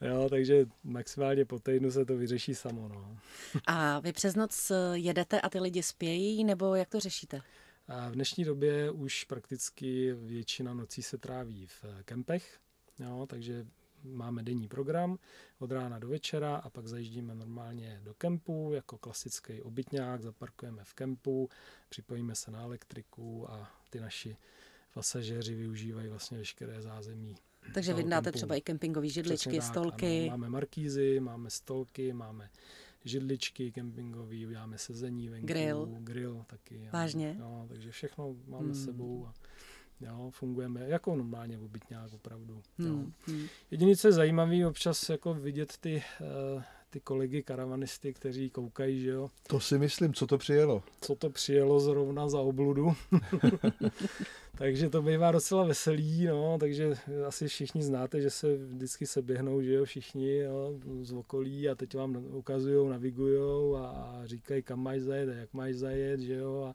Jo, 0.00 0.28
takže 0.30 0.66
maximálně 0.84 1.44
po 1.44 1.58
týdnu 1.58 1.90
se 1.90 2.04
to 2.04 2.16
vyřeší 2.16 2.54
samo. 2.54 2.88
No. 2.88 3.18
A 3.66 4.00
vy 4.00 4.12
přes 4.12 4.34
noc 4.34 4.72
jedete 4.92 5.40
a 5.40 5.48
ty 5.48 5.60
lidi 5.60 5.82
spějí, 5.82 6.44
nebo 6.44 6.74
jak 6.74 6.88
to 6.88 7.00
řešíte? 7.00 7.42
A 7.88 8.08
v 8.08 8.12
dnešní 8.12 8.44
době 8.44 8.90
už 8.90 9.24
prakticky 9.24 10.12
většina 10.12 10.74
nocí 10.74 11.02
se 11.02 11.18
tráví 11.18 11.66
v 11.66 11.84
kempech, 12.04 12.58
jo, 12.98 13.26
takže 13.28 13.66
máme 14.04 14.42
denní 14.42 14.68
program 14.68 15.18
od 15.58 15.72
rána 15.72 15.98
do 15.98 16.08
večera 16.08 16.56
a 16.56 16.70
pak 16.70 16.86
zajíždíme 16.86 17.34
normálně 17.34 18.00
do 18.02 18.14
kempu 18.14 18.70
jako 18.74 18.98
klasický 18.98 19.62
obytňák, 19.62 20.22
zaparkujeme 20.22 20.84
v 20.84 20.94
kempu, 20.94 21.48
připojíme 21.88 22.34
se 22.34 22.50
na 22.50 22.62
elektriku 22.62 23.50
a 23.50 23.70
ty 23.90 24.00
naši 24.00 24.36
pasažéři 24.94 25.54
využívají 25.54 26.08
vlastně 26.08 26.38
veškeré 26.38 26.82
zázemí. 26.82 27.36
Takže 27.74 27.94
vy 27.94 28.04
dáte 28.04 28.32
třeba 28.32 28.54
i 28.56 28.60
kempingové 28.60 29.08
židličky, 29.08 29.56
tak, 29.56 29.62
stolky. 29.62 30.20
Ano, 30.20 30.30
máme 30.30 30.48
markízy, 30.48 31.20
máme 31.20 31.50
stolky, 31.50 32.12
máme 32.12 32.50
židličky 33.04 33.72
kempingové, 33.72 34.46
uděláme 34.46 34.78
sezení 34.78 35.28
venku, 35.28 35.46
grill, 35.46 35.88
grill 35.98 36.44
taky. 36.46 36.88
Vážně? 36.92 37.36
No, 37.38 37.66
takže 37.68 37.90
všechno 37.90 38.36
máme 38.46 38.64
hmm. 38.64 38.84
sebou 38.84 39.26
a 39.26 39.34
jo, 40.00 40.30
fungujeme 40.34 40.80
jako 40.88 41.16
normálně 41.16 41.56
v 41.56 41.64
obytňák 41.64 42.12
opravdu. 42.12 42.62
Hmm. 42.78 43.12
Hmm. 43.26 43.46
Jediné, 43.70 43.96
co 43.96 44.08
je 44.08 44.12
zajímavé, 44.12 44.66
občas 44.66 45.08
jako 45.08 45.34
vidět 45.34 45.76
ty, 45.80 46.02
uh, 46.54 46.62
ty 46.90 47.00
kolegy 47.00 47.42
karavanisty, 47.42 48.12
kteří 48.12 48.50
koukají, 48.50 49.00
že 49.00 49.10
jo. 49.10 49.30
To 49.46 49.60
si 49.60 49.78
myslím, 49.78 50.14
co 50.14 50.26
to 50.26 50.38
přijelo. 50.38 50.82
Co 51.00 51.14
to 51.14 51.30
přijelo 51.30 51.80
zrovna 51.80 52.28
za 52.28 52.40
obludu. 52.40 52.94
takže 54.58 54.88
to 54.88 55.02
bývá 55.02 55.32
docela 55.32 55.64
veselý, 55.64 56.26
no, 56.26 56.58
takže 56.58 56.92
asi 57.26 57.48
všichni 57.48 57.82
znáte, 57.82 58.20
že 58.20 58.30
se 58.30 58.56
vždycky 58.56 59.06
se 59.06 59.22
běhnou, 59.22 59.62
že 59.62 59.72
jo, 59.72 59.84
všichni 59.84 60.38
jo, 60.38 60.74
z 61.02 61.12
okolí 61.12 61.68
a 61.68 61.74
teď 61.74 61.94
vám 61.94 62.16
ukazují, 62.16 62.90
navigují 62.90 63.76
a 63.76 64.20
říkají, 64.24 64.62
kam 64.62 64.80
máš 64.80 65.00
zajet 65.00 65.28
a 65.28 65.32
jak 65.32 65.54
máš 65.54 65.74
zajet, 65.74 66.20
že 66.20 66.34
jo, 66.34 66.64
a 66.64 66.74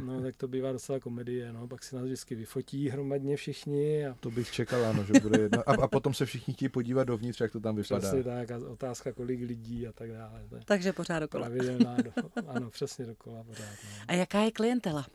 no, 0.00 0.22
tak 0.22 0.36
to 0.36 0.48
bývá 0.48 0.72
docela 0.72 1.00
komedie, 1.00 1.52
no, 1.52 1.68
pak 1.68 1.84
si 1.84 1.96
nás 1.96 2.04
vždycky 2.04 2.34
vyfotí 2.34 2.88
hromadně 2.88 3.36
všichni. 3.36 4.06
A... 4.06 4.16
To 4.20 4.30
bych 4.30 4.50
čekal, 4.50 4.86
ano, 4.86 5.04
že 5.04 5.20
bude 5.20 5.40
jedna. 5.40 5.62
A, 5.66 5.72
a 5.82 5.88
potom 5.88 6.14
se 6.14 6.26
všichni 6.26 6.54
chtějí 6.54 6.68
podívat 6.68 7.04
dovnitř, 7.04 7.40
jak 7.40 7.52
to 7.52 7.60
tam 7.60 7.76
vypadá. 7.76 8.00
Přesně 8.00 8.22
tak, 8.22 8.50
a 8.50 8.56
otázka, 8.68 9.12
kolik 9.12 9.40
lidí 9.40 9.86
a 9.86 9.92
tak 9.92 10.12
dále. 10.12 10.42
Takže 10.64 10.92
pořád 10.92 11.18
dokola. 11.18 11.46
Pravidelná, 11.46 11.96
do, 11.96 12.12
ano, 12.46 12.70
přesně 12.70 13.06
dokola 13.06 13.44
pořád. 13.44 13.64
No. 13.84 14.04
A 14.08 14.12
jaká 14.12 14.40
je 14.40 14.50
klientela? 14.50 15.06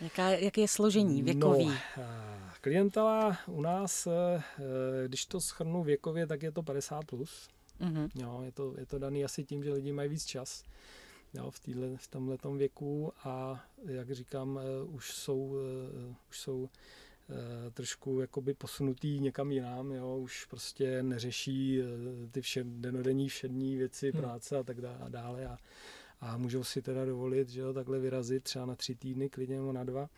Jaká, 0.00 0.28
jaké 0.28 0.60
je 0.60 0.68
složení 0.68 1.22
věkový? 1.22 1.66
No, 1.66 1.74
klientela 2.60 3.38
u 3.46 3.60
nás, 3.60 4.06
eh, 4.06 4.42
když 5.08 5.26
to 5.26 5.40
schrnu 5.40 5.82
věkově, 5.82 6.26
tak 6.26 6.42
je 6.42 6.52
to 6.52 6.62
50 6.62 7.04
plus. 7.04 7.48
Mm-hmm. 7.80 8.08
Jo, 8.14 8.40
je, 8.44 8.52
to, 8.52 8.74
je 8.78 8.86
to 8.86 8.98
daný 8.98 9.24
asi 9.24 9.44
tím, 9.44 9.64
že 9.64 9.72
lidi 9.72 9.92
mají 9.92 10.08
víc 10.08 10.24
čas 10.24 10.64
jo, 11.34 11.50
v, 11.50 11.60
týhle, 11.60 11.96
v 11.96 12.08
tomhle 12.08 12.36
věku 12.56 13.12
a 13.24 13.64
jak 13.86 14.10
říkám, 14.10 14.60
už 14.86 15.12
jsou, 15.12 15.56
už 16.30 16.38
jsou 16.38 16.68
trošku 17.74 18.20
jakoby 18.20 18.54
posunutý 18.54 19.20
někam 19.20 19.52
jinam, 19.52 19.92
jo, 19.92 20.18
už 20.18 20.44
prostě 20.44 21.02
neřeší 21.02 21.80
ty 22.30 22.40
všed, 22.40 22.66
denodenní 22.66 23.28
všední 23.28 23.76
věci, 23.76 24.10
hmm. 24.10 24.20
práce 24.20 24.58
a 24.58 24.62
tak 24.62 24.80
dále 25.08 25.46
a, 25.46 25.58
a 26.20 26.36
můžou 26.36 26.64
si 26.64 26.82
teda 26.82 27.04
dovolit, 27.04 27.48
že 27.48 27.60
jo, 27.60 27.72
takhle 27.72 27.98
vyrazit 27.98 28.44
třeba 28.44 28.66
na 28.66 28.74
tři 28.74 28.94
týdny, 28.94 29.28
klidně 29.28 29.56
nebo 29.56 29.72
na 29.72 29.84
dva, 29.84 30.08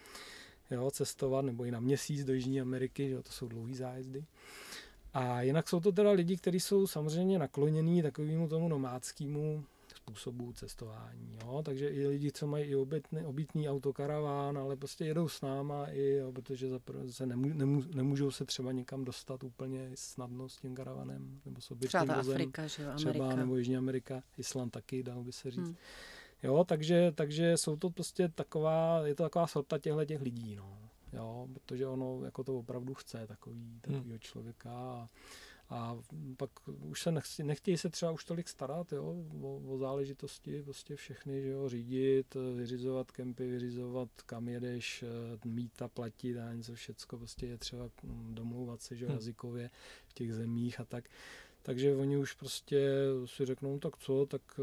jo, 0.71 0.91
cestovat, 0.91 1.45
nebo 1.45 1.65
i 1.65 1.71
na 1.71 1.81
měsíc 1.81 2.25
do 2.25 2.35
Jižní 2.35 2.61
Ameriky, 2.61 3.09
že 3.09 3.15
jo, 3.15 3.23
to 3.23 3.33
jsou 3.33 3.49
dlouhý 3.49 3.75
zájezdy. 3.75 4.25
A 5.15 5.43
jinak 5.43 5.69
jsou 5.69 5.81
to 5.81 5.93
teda 5.93 6.11
lidi, 6.11 6.37
kteří 6.37 6.61
jsou 6.61 6.87
samozřejmě 6.87 7.39
naklonění 7.39 8.03
takovému 8.03 8.49
tomu 8.49 8.69
nomádskému 8.69 9.65
způsobu 10.03 10.53
cestování. 10.53 11.39
Jo? 11.43 11.63
Takže 11.65 11.89
i 11.89 12.07
lidi, 12.07 12.33
co 12.33 12.47
mají 12.47 12.65
i 12.65 12.77
obytný, 12.77 13.25
obytný 13.25 13.69
autokaraván, 13.69 14.59
ale 14.59 14.77
prostě 14.77 15.05
jedou 15.05 15.29
s 15.29 15.41
náma, 15.41 15.87
i, 15.87 16.13
jo, 16.13 16.33
protože 16.33 16.69
se 17.11 17.27
nemů, 17.27 17.49
nemů, 17.55 17.83
nemůžou 17.95 18.31
se 18.31 18.45
třeba 18.45 18.73
někam 18.73 19.05
dostat 19.05 19.45
úplně 19.45 19.91
snadno 19.95 20.49
s 20.49 20.57
tím 20.57 20.75
karavanem, 20.75 21.41
nebo 21.45 21.61
s 21.61 21.71
obytným 21.71 21.89
Třeba 21.89 22.17
vozem, 22.17 22.35
Afrika, 22.35 22.67
že 22.67 22.83
jo, 22.83 22.89
Amerika. 22.89 23.11
Třeba, 23.11 23.37
nebo 23.37 23.57
Jižní 23.57 23.77
Amerika, 23.77 24.23
Island 24.39 24.71
taky, 24.71 25.03
dalo 25.03 25.25
by 25.25 25.33
se 25.33 25.51
říct. 25.51 25.67
Hmm. 25.67 25.77
Jo, 26.43 26.65
takže, 26.65 27.13
takže 27.15 27.57
jsou 27.57 27.77
to 27.77 27.91
prostě 27.91 28.29
taková, 28.29 29.07
je 29.07 29.15
to 29.15 29.23
taková 29.23 29.47
sorta 29.47 29.79
těchto 29.79 30.05
těch 30.05 30.23
lidí, 30.23 30.57
no. 30.57 30.79
Jo, 31.13 31.49
protože 31.53 31.87
ono 31.87 32.25
jako 32.25 32.45
to 32.45 32.59
opravdu 32.59 32.95
chce 32.95 33.27
takový, 33.27 33.81
takovýho 33.81 34.03
hmm. 34.03 34.19
člověka 34.19 34.71
a, 34.71 35.07
a 35.73 35.99
pak 36.37 36.51
už 36.67 37.03
se 37.03 37.13
nechci, 37.13 37.45
nechtějí 37.45 37.77
se 37.77 37.89
třeba 37.89 38.13
už 38.13 38.25
tolik 38.25 38.49
starat 38.49 38.93
jo, 38.93 39.15
o, 39.43 39.57
o 39.57 39.79
záležitosti, 39.79 40.63
prostě 40.63 40.97
všechny, 40.97 41.43
že 41.43 41.49
jo, 41.49 41.69
řídit, 41.69 42.37
vyřizovat 42.57 43.11
kempy, 43.11 43.47
vyřizovat 43.47 44.09
kam 44.27 44.49
jedeš, 44.49 45.05
mít 45.45 45.83
a 45.83 45.89
platit 45.89 46.39
a 46.39 46.53
něco 46.53 46.75
všecko, 46.75 47.19
prostě 47.19 47.47
je 47.47 47.59
třeba 47.59 47.91
domlouvat 48.31 48.83
se, 48.83 48.97
že 48.97 49.05
jo, 49.05 49.09
hmm. 49.09 49.17
jazykově 49.17 49.71
v 50.07 50.13
těch 50.13 50.35
zemích 50.35 50.81
a 50.81 50.85
tak. 50.85 51.05
Takže 51.63 51.97
oni 51.97 52.17
už 52.17 52.33
prostě 52.33 52.91
si 53.25 53.47
řeknou, 53.47 53.79
tak 53.79 53.97
co, 53.97 54.27
tak 54.27 54.61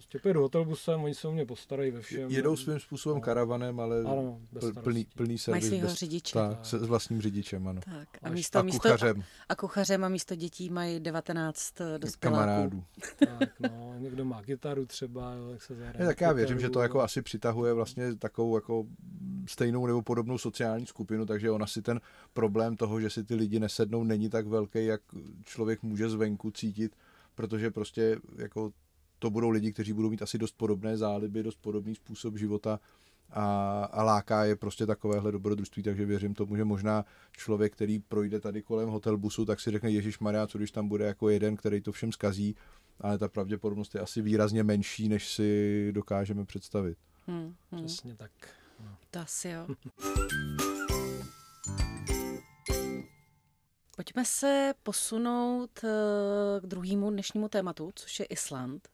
Prostě 0.00 0.18
pojedu 0.18 0.40
hotelbusem, 0.40 1.02
oni 1.02 1.14
se 1.14 1.28
o 1.28 1.32
mě 1.32 1.46
postarají 1.46 1.90
ve 1.90 2.00
všem. 2.00 2.30
Jedou 2.30 2.56
svým 2.56 2.80
způsobem 2.80 3.16
no. 3.16 3.22
karavanem, 3.22 3.80
ale 3.80 4.00
ano, 4.00 4.40
plný, 4.82 5.06
plný 5.16 5.38
servis. 5.38 5.70
Mají 5.70 5.80
svého 5.80 5.94
řidiče. 5.94 6.34
Tak, 6.34 6.56
tak. 6.56 6.66
S, 6.66 6.74
s 6.74 6.86
vlastním 6.86 7.20
řidičem, 7.20 7.68
ano. 7.68 7.80
Tak. 7.84 8.08
A, 8.22 8.30
místo, 8.30 8.58
a 8.58 8.62
místo, 8.62 8.80
kuchařem. 8.80 9.20
A, 9.20 9.24
a 9.48 9.54
kuchařem 9.54 10.04
a 10.04 10.08
místo 10.08 10.34
dětí 10.34 10.70
mají 10.70 11.00
19 11.00 11.74
dospěláků. 11.98 12.40
Kamarádů. 12.40 12.84
tak, 13.18 13.60
no, 13.60 13.94
někdo 13.98 14.24
má 14.24 14.42
kytaru 14.42 14.86
třeba, 14.86 15.34
jo, 15.34 15.50
jak 15.50 15.62
se 15.62 15.74
zahraje. 15.74 16.06
Tak 16.06 16.20
já 16.20 16.32
věřím, 16.32 16.60
že 16.60 16.70
to 16.70 16.80
jako 16.80 17.00
asi 17.00 17.22
přitahuje 17.22 17.72
vlastně 17.72 18.16
takovou 18.16 18.54
jako 18.54 18.86
stejnou 19.46 19.86
nebo 19.86 20.02
podobnou 20.02 20.38
sociální 20.38 20.86
skupinu, 20.86 21.26
takže 21.26 21.50
ona 21.50 21.66
si 21.66 21.82
ten 21.82 22.00
problém 22.32 22.76
toho, 22.76 23.00
že 23.00 23.10
si 23.10 23.24
ty 23.24 23.34
lidi 23.34 23.60
nesednou, 23.60 24.04
není 24.04 24.30
tak 24.30 24.46
velký, 24.46 24.84
jak 24.84 25.00
člověk 25.44 25.82
může 25.82 26.08
zvenku 26.08 26.50
cítit, 26.50 26.96
protože 27.34 27.70
prostě 27.70 28.16
jako 28.36 28.72
to 29.20 29.30
budou 29.30 29.50
lidi, 29.50 29.72
kteří 29.72 29.92
budou 29.92 30.10
mít 30.10 30.22
asi 30.22 30.38
dost 30.38 30.56
podobné 30.56 30.96
záliby, 30.96 31.42
dost 31.42 31.58
podobný 31.60 31.94
způsob 31.94 32.36
života, 32.36 32.80
a, 33.32 33.84
a 33.84 34.02
láká 34.02 34.44
je 34.44 34.56
prostě 34.56 34.86
takovéhle 34.86 35.32
dobrodružství, 35.32 35.82
takže 35.82 36.06
věřím 36.06 36.34
tomu, 36.34 36.56
že 36.56 36.64
možná 36.64 37.04
člověk, 37.32 37.72
který 37.72 37.98
projde 37.98 38.40
tady 38.40 38.62
kolem 38.62 38.88
hotelbusu, 38.88 39.44
tak 39.44 39.60
si 39.60 39.70
řekne, 39.70 39.90
Ježíš 39.90 40.18
Maria, 40.18 40.46
co 40.46 40.58
když 40.58 40.70
tam 40.70 40.88
bude 40.88 41.04
jako 41.04 41.28
jeden, 41.28 41.56
který 41.56 41.80
to 41.80 41.92
všem 41.92 42.12
skazí, 42.12 42.56
ale 43.00 43.18
ta 43.18 43.28
pravděpodobnost 43.28 43.94
je 43.94 44.00
asi 44.00 44.22
výrazně 44.22 44.62
menší, 44.62 45.08
než 45.08 45.28
si 45.28 45.90
dokážeme 45.92 46.44
představit. 46.44 46.98
Hmm, 47.26 47.54
hmm. 47.72 47.84
Přesně 47.84 48.14
tak. 48.14 48.30
No. 48.80 48.96
To 49.10 49.18
asi 49.18 49.48
jo. 49.48 49.66
Pojďme 53.96 54.24
se 54.24 54.74
posunout 54.82 55.84
eh, 55.84 56.60
k 56.60 56.66
druhému 56.66 57.10
dnešnímu 57.10 57.48
tématu, 57.48 57.90
což 57.94 58.20
je 58.20 58.26
Island. 58.26 58.88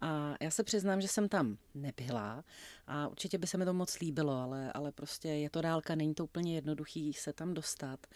A 0.00 0.34
já 0.40 0.50
se 0.50 0.64
přiznám, 0.64 1.00
že 1.00 1.08
jsem 1.08 1.28
tam 1.28 1.58
nebyla 1.74 2.44
a 2.86 3.08
určitě 3.08 3.38
by 3.38 3.46
se 3.46 3.58
mi 3.58 3.64
to 3.64 3.74
moc 3.74 3.98
líbilo, 3.98 4.32
ale, 4.32 4.72
ale 4.72 4.92
prostě 4.92 5.28
je 5.28 5.50
to 5.50 5.60
dálka, 5.60 5.94
není 5.94 6.14
to 6.14 6.24
úplně 6.24 6.54
jednoduchý 6.54 7.12
se 7.12 7.32
tam 7.32 7.54
dostat. 7.54 8.06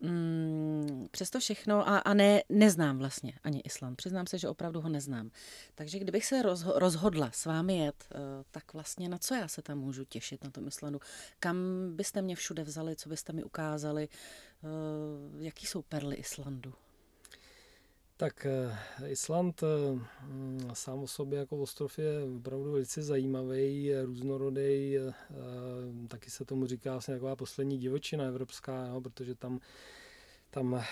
Mm, 0.00 1.06
přesto 1.10 1.40
všechno, 1.40 1.88
a, 1.88 1.98
a 1.98 2.14
ne, 2.14 2.42
neznám 2.48 2.98
vlastně 2.98 3.32
ani 3.44 3.60
Island, 3.60 3.96
přiznám 3.96 4.26
se, 4.26 4.38
že 4.38 4.48
opravdu 4.48 4.80
ho 4.80 4.88
neznám. 4.88 5.30
Takže 5.74 5.98
kdybych 5.98 6.26
se 6.26 6.42
rozho- 6.42 6.78
rozhodla 6.78 7.30
s 7.32 7.46
vámi 7.46 7.78
jet, 7.78 8.08
uh, 8.14 8.20
tak 8.50 8.72
vlastně 8.72 9.08
na 9.08 9.18
co 9.18 9.34
já 9.34 9.48
se 9.48 9.62
tam 9.62 9.78
můžu 9.78 10.04
těšit 10.04 10.44
na 10.44 10.50
tom 10.50 10.68
Islandu? 10.68 11.00
Kam 11.40 11.56
byste 11.96 12.22
mě 12.22 12.36
všude 12.36 12.62
vzali, 12.64 12.96
co 12.96 13.08
byste 13.08 13.32
mi 13.32 13.44
ukázali? 13.44 14.08
Uh, 14.62 15.42
jaký 15.42 15.66
jsou 15.66 15.82
perly 15.82 16.16
Islandu? 16.16 16.74
Tak 18.18 18.46
eh, 18.46 19.08
Island 19.08 19.62
mm, 20.22 20.70
sám 20.72 20.98
o 20.98 21.06
sobě 21.06 21.38
jako 21.38 21.56
ostrov 21.58 21.98
je 21.98 22.24
opravdu 22.36 22.72
velice 22.72 23.02
zajímavý, 23.02 23.92
různorodý, 24.02 24.96
taky 26.08 26.30
se 26.30 26.44
tomu 26.44 26.66
říká 26.66 26.92
vlastně 26.92 27.14
taková 27.14 27.36
poslední 27.36 27.78
divočina 27.78 28.24
evropská, 28.24 28.86
jo, 28.86 29.00
protože 29.00 29.34
tam 29.34 29.60
tam 30.50 30.74
eh, 30.74 30.84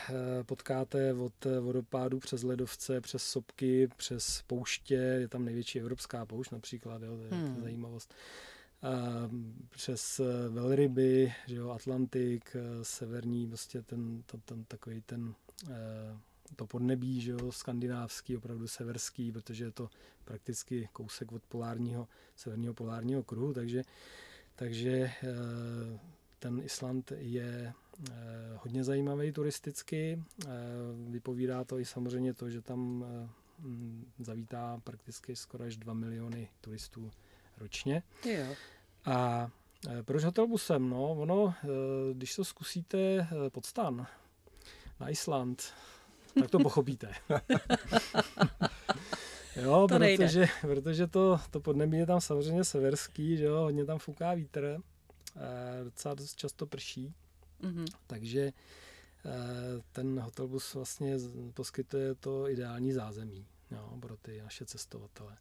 potkáte 0.44 1.14
od 1.14 1.44
vodopádu 1.60 2.18
přes 2.18 2.42
ledovce, 2.42 3.00
přes 3.00 3.22
sopky, 3.22 3.88
přes 3.96 4.42
pouště, 4.46 4.94
je 4.94 5.28
tam 5.28 5.44
největší 5.44 5.80
evropská 5.80 6.26
poušť 6.26 6.52
například, 6.52 7.02
jo, 7.02 7.16
to 7.16 7.22
je 7.22 7.30
hmm. 7.30 7.62
zajímavost. 7.62 8.14
A 8.82 8.90
přes 9.70 10.20
eh, 10.20 10.48
velryby, 10.48 11.32
že 11.46 11.56
jo, 11.56 11.70
Atlantik, 11.70 12.56
severní, 12.82 13.48
prostě 13.48 13.82
ten, 13.82 14.22
ten, 14.22 14.40
ten 14.40 14.64
takový 14.64 15.00
ten 15.00 15.34
to 16.56 16.66
podnebí, 16.66 17.20
že 17.20 17.30
jo, 17.30 17.52
skandinávský, 17.52 18.36
opravdu 18.36 18.68
severský, 18.68 19.32
protože 19.32 19.64
je 19.64 19.72
to 19.72 19.88
prakticky 20.24 20.88
kousek 20.92 21.32
od 21.32 21.42
polárního, 21.42 22.08
severního 22.36 22.74
polárního 22.74 23.22
kruhu, 23.22 23.54
takže, 23.54 23.82
takže 24.56 24.90
eh, 24.90 25.98
ten 26.38 26.60
Island 26.64 27.12
je 27.16 27.72
eh, 28.10 28.12
hodně 28.62 28.84
zajímavý 28.84 29.32
turisticky. 29.32 30.22
Eh, 30.44 30.48
vypovídá 31.10 31.64
to 31.64 31.78
i 31.78 31.84
samozřejmě 31.84 32.34
to, 32.34 32.50
že 32.50 32.62
tam 32.62 33.04
zavítá 34.18 34.80
prakticky 34.84 35.36
skoro 35.36 35.64
až 35.64 35.76
2 35.76 35.94
miliony 35.94 36.48
turistů 36.60 37.10
ročně. 37.58 38.02
Jo. 38.24 38.54
A 39.04 39.50
proč 40.02 40.24
hotelbusem? 40.24 40.90
No, 40.90 41.10
ono, 41.10 41.54
když 42.12 42.36
to 42.36 42.44
zkusíte 42.44 43.28
pod 43.52 43.66
stan 43.66 44.06
na 45.00 45.08
Island, 45.08 45.72
tak 46.40 46.50
to 46.50 46.58
pochopíte. 46.58 47.12
jo, 49.56 49.86
to 49.88 49.98
protože, 49.98 50.46
protože 50.60 51.06
to, 51.06 51.40
to 51.50 51.60
podnebí 51.60 51.98
je 51.98 52.06
tam 52.06 52.20
samozřejmě 52.20 52.64
severský, 52.64 53.36
že 53.36 53.44
jo, 53.44 53.56
hodně 53.56 53.84
tam 53.84 53.98
fouká 53.98 54.34
vítr, 54.34 54.80
eh, 55.36 55.84
docela 55.84 56.14
dost 56.14 56.36
často 56.36 56.66
prší, 56.66 57.14
mm-hmm. 57.62 57.86
takže 58.06 58.40
eh, 58.40 58.52
ten 59.92 60.20
hotelbus 60.20 60.74
vlastně 60.74 61.16
poskytuje 61.54 62.14
to 62.14 62.48
ideální 62.48 62.92
zázemí 62.92 63.46
jo, 63.70 63.98
pro 64.00 64.16
ty 64.16 64.42
naše 64.42 64.64
cestovatele 64.64 65.36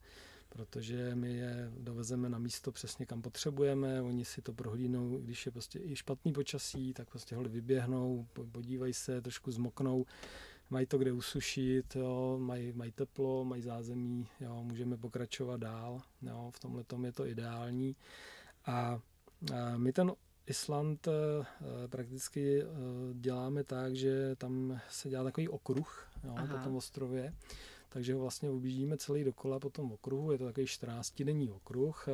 protože 0.55 1.15
my 1.15 1.33
je 1.33 1.71
dovezeme 1.77 2.29
na 2.29 2.37
místo 2.37 2.71
přesně 2.71 3.05
kam 3.05 3.21
potřebujeme, 3.21 4.01
oni 4.01 4.25
si 4.25 4.41
to 4.41 4.53
prohlídnou, 4.53 5.17
když 5.17 5.45
je 5.45 5.51
prostě 5.51 5.79
i 5.79 5.95
špatný 5.95 6.33
počasí, 6.33 6.93
tak 6.93 7.09
prostě 7.09 7.35
holi 7.35 7.49
vyběhnou, 7.49 8.27
podívají 8.51 8.93
se, 8.93 9.21
trošku 9.21 9.51
zmoknou, 9.51 10.05
mají 10.75 10.85
to 10.85 10.97
kde 10.97 11.11
usušit, 11.11 11.95
jo, 11.95 12.37
mají, 12.39 12.73
mají 12.73 12.91
teplo, 12.91 13.45
mají 13.45 13.61
zázemí, 13.61 14.27
jo, 14.39 14.63
můžeme 14.63 14.97
pokračovat 14.97 15.59
dál, 15.59 16.01
jo, 16.21 16.51
v 16.55 16.59
tomhle 16.59 16.83
tom 16.83 17.05
je 17.05 17.11
to 17.11 17.25
ideální. 17.25 17.95
A, 18.65 18.99
a 19.53 19.77
my 19.77 19.93
ten 19.93 20.11
Island 20.47 21.07
e, 21.07 21.11
prakticky 21.87 22.61
e, 22.61 22.65
děláme 23.13 23.63
tak, 23.63 23.95
že 23.95 24.35
tam 24.35 24.79
se 24.89 25.09
dělá 25.09 25.23
takový 25.23 25.49
okruh 25.49 26.07
jo, 26.23 26.35
po 26.51 26.57
tom 26.57 26.75
ostrově, 26.75 27.33
takže 27.89 28.13
ho 28.13 28.19
vlastně 28.19 28.49
objíždíme 28.49 28.97
celý 28.97 29.23
dokola 29.23 29.59
po 29.59 29.69
tom 29.69 29.91
okruhu, 29.91 30.31
je 30.31 30.37
to 30.37 30.45
takový 30.45 30.65
14-denní 30.65 31.51
okruh. 31.51 32.07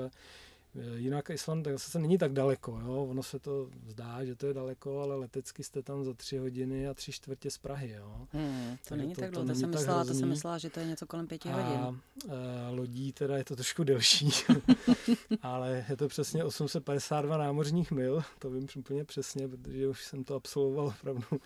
Eh, 0.75 0.97
jinak 0.97 1.29
Island 1.29 1.67
zase 1.67 1.99
není 1.99 2.17
tak 2.17 2.34
daleko, 2.34 2.79
jo? 2.86 3.05
ono 3.10 3.23
se 3.23 3.39
to 3.39 3.69
zdá, 3.88 4.25
že 4.25 4.36
to 4.36 4.47
je 4.47 4.53
daleko, 4.53 4.99
ale 4.99 5.15
letecky 5.15 5.63
jste 5.63 5.81
tam 5.81 6.03
za 6.03 6.13
tři 6.13 6.38
hodiny 6.38 6.88
a 6.88 6.93
tři 6.93 7.12
čtvrtě 7.12 7.51
z 7.51 7.57
Prahy. 7.57 7.89
Jo? 7.89 8.27
Hmm, 8.31 8.77
to 8.88 8.95
není 8.95 9.15
to, 9.15 9.21
tak 9.21 9.31
dlouho, 9.31 9.47
to, 9.47 9.53
to, 9.53 9.60
jsem 9.60 9.69
myslela, 9.69 10.05
to 10.05 10.13
jsem 10.13 10.29
myslela, 10.29 10.57
že 10.57 10.69
to 10.69 10.79
je 10.79 10.86
něco 10.86 11.05
kolem 11.05 11.27
pěti 11.27 11.49
a, 11.49 11.55
hodin. 11.55 11.79
A 11.79 11.95
eh, 12.27 12.69
lodí 12.69 13.13
teda 13.13 13.38
je 13.38 13.43
to 13.43 13.55
trošku 13.55 13.84
delší, 13.84 14.29
ale 15.41 15.86
je 15.89 15.97
to 15.97 16.07
přesně 16.07 16.43
852 16.43 17.38
námořních 17.38 17.91
mil, 17.91 18.23
to 18.39 18.49
vím 18.49 18.67
úplně 18.77 19.03
přesně, 19.03 19.47
protože 19.47 19.88
už 19.88 20.03
jsem 20.03 20.23
to 20.23 20.36
absolvoval 20.36 20.88
opravdu 20.88 21.41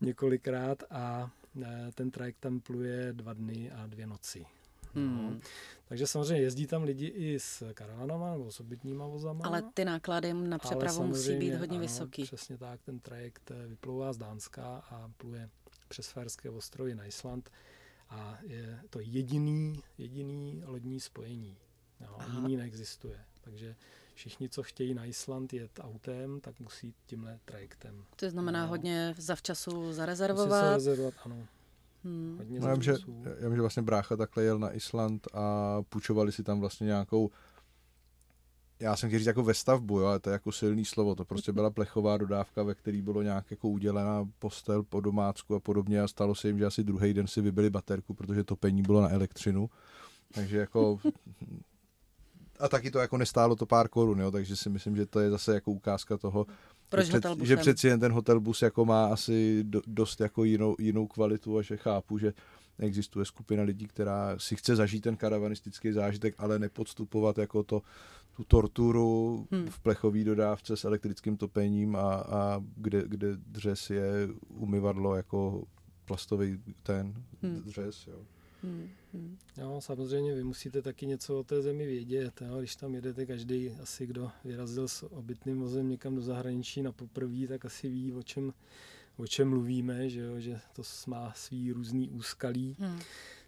několikrát 0.00 0.82
a 0.90 1.30
eh, 1.62 1.90
ten 1.94 2.10
trajekt 2.10 2.40
tam 2.40 2.60
pluje 2.60 3.12
dva 3.12 3.32
dny 3.32 3.70
a 3.70 3.86
dvě 3.86 4.06
noci. 4.06 4.46
Hmm. 4.94 5.30
No. 5.34 5.40
Takže 5.88 6.06
samozřejmě 6.06 6.42
jezdí 6.42 6.66
tam 6.66 6.82
lidi 6.82 7.06
i 7.06 7.40
s 7.40 7.72
karavanama 7.74 8.32
nebo 8.32 8.50
s 8.50 8.60
obytníma 8.60 9.06
vozama. 9.06 9.44
Ale 9.44 9.62
ty 9.74 9.84
náklady 9.84 10.34
na 10.34 10.58
přepravu 10.58 11.06
musí 11.06 11.36
být 11.36 11.54
hodně 11.54 11.76
ano, 11.76 11.86
vysoký. 11.86 12.22
Přesně 12.22 12.58
tak, 12.58 12.82
ten 12.82 13.00
trajekt 13.00 13.50
eh, 13.50 13.66
vyplouvá 13.66 14.12
z 14.12 14.16
Dánska 14.16 14.64
a 14.90 15.10
pluje 15.16 15.48
přes 15.88 16.08
Ferské 16.08 16.50
ostrovy 16.50 16.94
na 16.94 17.04
Island 17.04 17.50
a 18.08 18.38
je 18.42 18.80
to 18.90 19.00
jediný, 19.00 19.82
jediný 19.98 20.62
lodní 20.66 21.00
spojení. 21.00 21.56
Jo, 22.00 22.18
jiný 22.34 22.56
neexistuje. 22.56 23.20
Takže 23.40 23.76
všichni, 24.14 24.48
co 24.48 24.62
chtějí 24.62 24.94
na 24.94 25.04
Island 25.04 25.52
jet 25.52 25.80
autem, 25.80 26.40
tak 26.40 26.60
musí 26.60 26.94
tímhle 27.06 27.38
trajektem. 27.44 28.04
To 28.16 28.30
znamená 28.30 28.62
no. 28.62 28.68
hodně 28.68 29.14
zavčasu 29.18 29.92
zarezervovat. 29.92 30.48
Musí 30.48 30.60
se 30.60 30.74
rezervovat, 30.74 31.14
ano. 31.24 31.46
Hmm. 32.04 32.40
no, 32.60 32.68
já, 32.68 32.74
vím, 32.74 32.82
že, 32.82 32.94
já 33.40 33.48
vím, 33.48 33.56
že 33.56 33.60
vlastně 33.60 33.82
brácha 33.82 34.16
takhle 34.16 34.42
jel 34.42 34.58
na 34.58 34.72
Island 34.72 35.28
a 35.34 35.76
půjčovali 35.88 36.32
si 36.32 36.42
tam 36.42 36.60
vlastně 36.60 36.84
nějakou 36.84 37.30
já 38.80 38.96
jsem 38.96 39.08
chtěl 39.08 39.18
říct 39.18 39.26
jako 39.26 39.42
ve 39.42 39.54
stavbu, 39.54 40.00
jo, 40.00 40.06
ale 40.06 40.20
to 40.20 40.30
je 40.30 40.32
jako 40.32 40.52
silný 40.52 40.84
slovo, 40.84 41.14
to 41.14 41.24
prostě 41.24 41.52
byla 41.52 41.70
plechová 41.70 42.16
dodávka, 42.16 42.62
ve 42.62 42.74
který 42.74 43.02
bylo 43.02 43.22
nějak 43.22 43.50
jako 43.50 43.68
udělená 43.68 44.28
postel 44.38 44.82
po 44.82 45.00
domácku 45.00 45.54
a 45.54 45.60
podobně 45.60 46.00
a 46.00 46.08
stalo 46.08 46.34
se 46.34 46.48
jim, 46.48 46.58
že 46.58 46.66
asi 46.66 46.84
druhý 46.84 47.14
den 47.14 47.26
si 47.26 47.40
vybili 47.40 47.70
baterku, 47.70 48.14
protože 48.14 48.44
topení 48.44 48.82
bylo 48.82 49.00
na 49.00 49.10
elektřinu, 49.10 49.70
takže 50.34 50.58
jako 50.58 50.98
a 52.60 52.68
taky 52.68 52.90
to 52.90 52.98
jako 52.98 53.16
nestálo 53.16 53.56
to 53.56 53.66
pár 53.66 53.88
korun, 53.88 54.20
jo, 54.20 54.30
takže 54.30 54.56
si 54.56 54.70
myslím, 54.70 54.96
že 54.96 55.06
to 55.06 55.20
je 55.20 55.30
zase 55.30 55.54
jako 55.54 55.70
ukázka 55.70 56.16
toho, 56.16 56.46
proč 56.88 57.06
že, 57.06 57.20
před, 57.20 57.38
že 57.42 57.56
přeci 57.56 57.86
jen 57.88 58.00
ten 58.00 58.12
hotelbus 58.12 58.62
jako 58.62 58.84
má 58.84 59.06
asi 59.06 59.64
do, 59.64 59.82
dost 59.86 60.20
jako 60.20 60.44
jinou, 60.44 60.76
jinou 60.78 61.06
kvalitu 61.06 61.58
a 61.58 61.62
že 61.62 61.76
chápu, 61.76 62.18
že 62.18 62.32
existuje 62.78 63.24
skupina 63.24 63.62
lidí, 63.62 63.86
která 63.86 64.34
si 64.38 64.56
chce 64.56 64.76
zažít 64.76 65.02
ten 65.02 65.16
karavanistický 65.16 65.92
zážitek, 65.92 66.34
ale 66.38 66.58
nepodstupovat 66.58 67.38
jako 67.38 67.62
to, 67.62 67.82
tu 68.36 68.44
torturu 68.44 69.46
hmm. 69.50 69.66
v 69.66 69.80
plechové 69.80 70.24
dodávce 70.24 70.76
s 70.76 70.84
elektrickým 70.84 71.36
topením 71.36 71.96
a, 71.96 72.14
a 72.14 72.62
kde, 72.76 73.04
kde 73.06 73.28
dřes 73.36 73.90
je 73.90 74.28
umyvadlo 74.48 75.16
jako 75.16 75.64
plastový 76.04 76.58
ten 76.82 77.14
hmm. 77.42 77.62
dřes. 77.62 78.06
Jo. 78.06 78.18
Hmm, 78.62 78.88
hmm. 79.12 79.38
Jo, 79.56 79.80
samozřejmě 79.80 80.34
vy 80.34 80.44
musíte 80.44 80.82
taky 80.82 81.06
něco 81.06 81.40
o 81.40 81.44
té 81.44 81.62
zemi 81.62 81.86
vědět. 81.86 82.40
Jo? 82.40 82.58
Když 82.58 82.76
tam 82.76 82.94
jedete 82.94 83.26
každý, 83.26 83.70
asi 83.70 84.06
kdo 84.06 84.30
vyrazil 84.44 84.88
s 84.88 85.02
obytným 85.02 85.58
vozem 85.60 85.88
někam 85.88 86.14
do 86.14 86.22
zahraničí 86.22 86.82
na 86.82 86.92
poprvé, 86.92 87.46
tak 87.48 87.64
asi 87.64 87.88
ví, 87.88 88.12
o 88.12 88.22
čem, 88.22 88.52
o 89.16 89.26
čem 89.26 89.48
mluvíme, 89.48 90.10
že, 90.10 90.20
jo? 90.20 90.40
že 90.40 90.60
to 90.72 90.82
má 91.06 91.32
svý 91.36 91.72
různý 91.72 92.10
úskalí. 92.10 92.76
Hmm. 92.78 93.00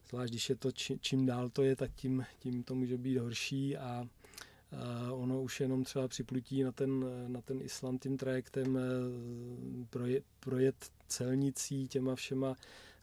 Zvlášť 0.08 0.32
když 0.32 0.48
je 0.48 0.56
to, 0.56 0.72
či, 0.72 0.98
čím 1.00 1.26
dál 1.26 1.50
to 1.50 1.62
je, 1.62 1.76
tak 1.76 1.90
tím, 1.94 2.24
tím 2.38 2.62
to 2.62 2.74
může 2.74 2.98
být 2.98 3.18
horší 3.18 3.76
a 3.76 4.08
Uh, 5.10 5.22
ono 5.22 5.42
už 5.42 5.60
jenom 5.60 5.84
třeba 5.84 6.08
připlutí 6.08 6.62
na 6.62 6.72
ten, 6.72 7.04
na 7.26 7.40
ten 7.40 7.62
Island 7.62 8.02
tím 8.02 8.16
trajektem 8.16 8.74
uh, 8.74 8.80
projet, 9.90 10.24
projet 10.40 10.90
celnicí 11.08 11.88
těma 11.88 12.14
všema 12.14 12.56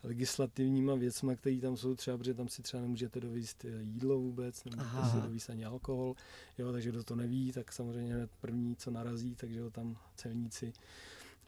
legislativníma 0.03 0.95
věcma, 0.95 1.35
které 1.35 1.59
tam 1.61 1.77
jsou 1.77 1.95
třeba, 1.95 2.17
protože 2.17 2.33
tam 2.33 2.47
si 2.47 2.61
třeba 2.61 2.81
nemůžete 2.81 3.19
dovíst 3.19 3.65
jídlo 3.79 4.19
vůbec, 4.19 4.63
nemůžete 4.65 5.09
si 5.11 5.21
dovíst 5.21 5.49
ani 5.49 5.65
alkohol, 5.65 6.15
jo, 6.57 6.71
takže 6.71 6.89
kdo 6.89 7.03
to 7.03 7.15
neví, 7.15 7.51
tak 7.51 7.71
samozřejmě 7.71 8.13
hned 8.13 8.31
první, 8.41 8.75
co 8.75 8.91
narazí, 8.91 9.35
takže 9.35 9.61
ho 9.61 9.71
tam 9.71 9.97
celníci 10.15 10.73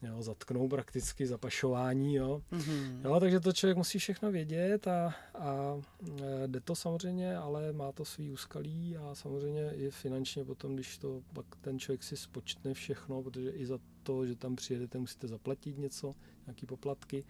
jo, 0.02 0.22
zatknou 0.22 0.68
prakticky 0.68 1.28
zapašování, 1.28 2.16
jo. 2.16 2.42
Mm-hmm. 2.52 3.06
jo. 3.06 3.20
takže 3.20 3.40
to 3.40 3.54
člověk 3.54 3.78
musí 3.78 4.00
všechno 4.00 4.32
vědět 4.32 4.88
a, 4.88 5.16
a 5.34 5.82
e, 6.22 6.48
jde 6.48 6.60
to 6.60 6.76
samozřejmě, 6.76 7.38
ale 7.38 7.74
má 7.74 7.92
to 7.92 8.06
svý 8.06 8.32
úskalí 8.32 8.98
a 8.98 9.16
samozřejmě 9.16 9.72
i 9.74 9.92
finančně 9.92 10.46
potom, 10.46 10.74
když 10.76 10.98
to 10.98 11.22
pak 11.34 11.46
ten 11.62 11.80
člověk 11.80 12.04
si 12.04 12.18
spočtne 12.18 12.74
všechno, 12.74 13.24
protože 13.24 13.50
i 13.50 13.66
za 13.66 13.80
to, 14.04 14.26
že 14.26 14.36
tam 14.36 14.56
přijedete, 14.56 14.98
musíte 14.98 15.28
zaplatit 15.28 15.78
něco, 15.78 16.14
nějaký 16.46 16.66
poplatky, 16.66 17.24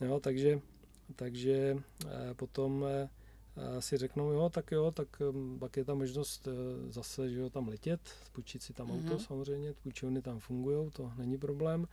jo, 0.00 0.20
takže, 0.20 0.60
takže 1.16 1.76
e, 2.06 2.34
potom 2.34 2.84
e, 2.84 3.08
si 3.82 3.96
řeknou, 3.96 4.30
jo, 4.30 4.48
tak 4.48 4.72
jo, 4.72 4.90
tak 4.90 5.22
pak 5.58 5.76
je 5.76 5.84
tam 5.84 5.98
možnost 5.98 6.48
zase, 6.88 7.30
že 7.30 7.40
jo, 7.40 7.50
tam 7.50 7.68
letět, 7.68 8.00
půjčit 8.32 8.62
si 8.62 8.72
tam 8.72 8.88
mm-hmm. 8.88 9.10
auto 9.12 9.18
samozřejmě, 9.18 9.72
půjčovny 9.72 10.22
tam 10.22 10.38
fungují, 10.38 10.90
to 10.90 11.12
není 11.16 11.38
problém. 11.38 11.86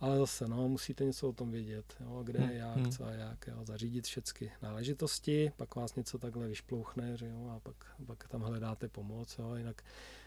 Ale 0.00 0.18
zase, 0.18 0.48
no, 0.48 0.68
musíte 0.68 1.04
něco 1.04 1.28
o 1.28 1.32
tom 1.32 1.50
vědět, 1.50 1.94
jo, 2.00 2.22
kde, 2.24 2.38
hmm. 2.38 2.50
jak, 2.50 2.76
mhm. 2.76 2.90
co 2.90 3.04
a 3.04 3.10
jak, 3.10 3.46
jo, 3.46 3.64
zařídit 3.64 4.04
všechny 4.04 4.50
náležitosti, 4.62 5.52
pak 5.56 5.74
vás 5.74 5.94
něco 5.94 6.18
takhle 6.18 6.48
vyšplouchne, 6.48 7.16
že 7.16 7.26
jo, 7.26 7.52
a 7.56 7.60
pak, 7.60 7.76
pak 8.06 8.28
tam 8.28 8.40
hledáte 8.40 8.88
pomoc, 8.88 9.38
jo, 9.38 9.54
jinak 9.54 9.82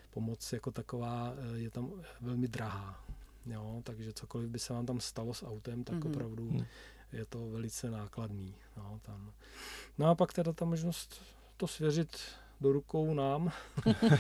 pomoc 0.10 0.54
jako 0.54 0.72
taková 0.72 1.34
eh, 1.38 1.58
je 1.58 1.70
tam 1.70 1.91
velmi 2.22 2.48
drahá, 2.48 3.06
jo, 3.46 3.82
takže 3.84 4.13
cokoliv 4.13 4.50
by 4.50 4.60
se 4.60 4.74
vám 4.74 4.86
tam 4.86 5.00
stalo 5.00 5.34
s 5.34 5.46
autem, 5.46 5.84
tak 5.84 6.04
hmm. 6.04 6.12
opravdu 6.12 6.50
hmm. 6.50 6.65
Je 7.12 7.26
to 7.26 7.50
velice 7.50 7.91
nákladný, 7.91 8.56
no, 8.78 9.00
tam. 9.02 9.34
No 9.98 10.10
a 10.10 10.15
pak 10.15 10.34
teda 10.34 10.54
ta 10.54 10.65
možnost 10.65 11.22
to 11.58 11.67
svěřit 11.67 12.17
do 12.62 12.72
rukou 12.72 13.13
nám. 13.13 13.52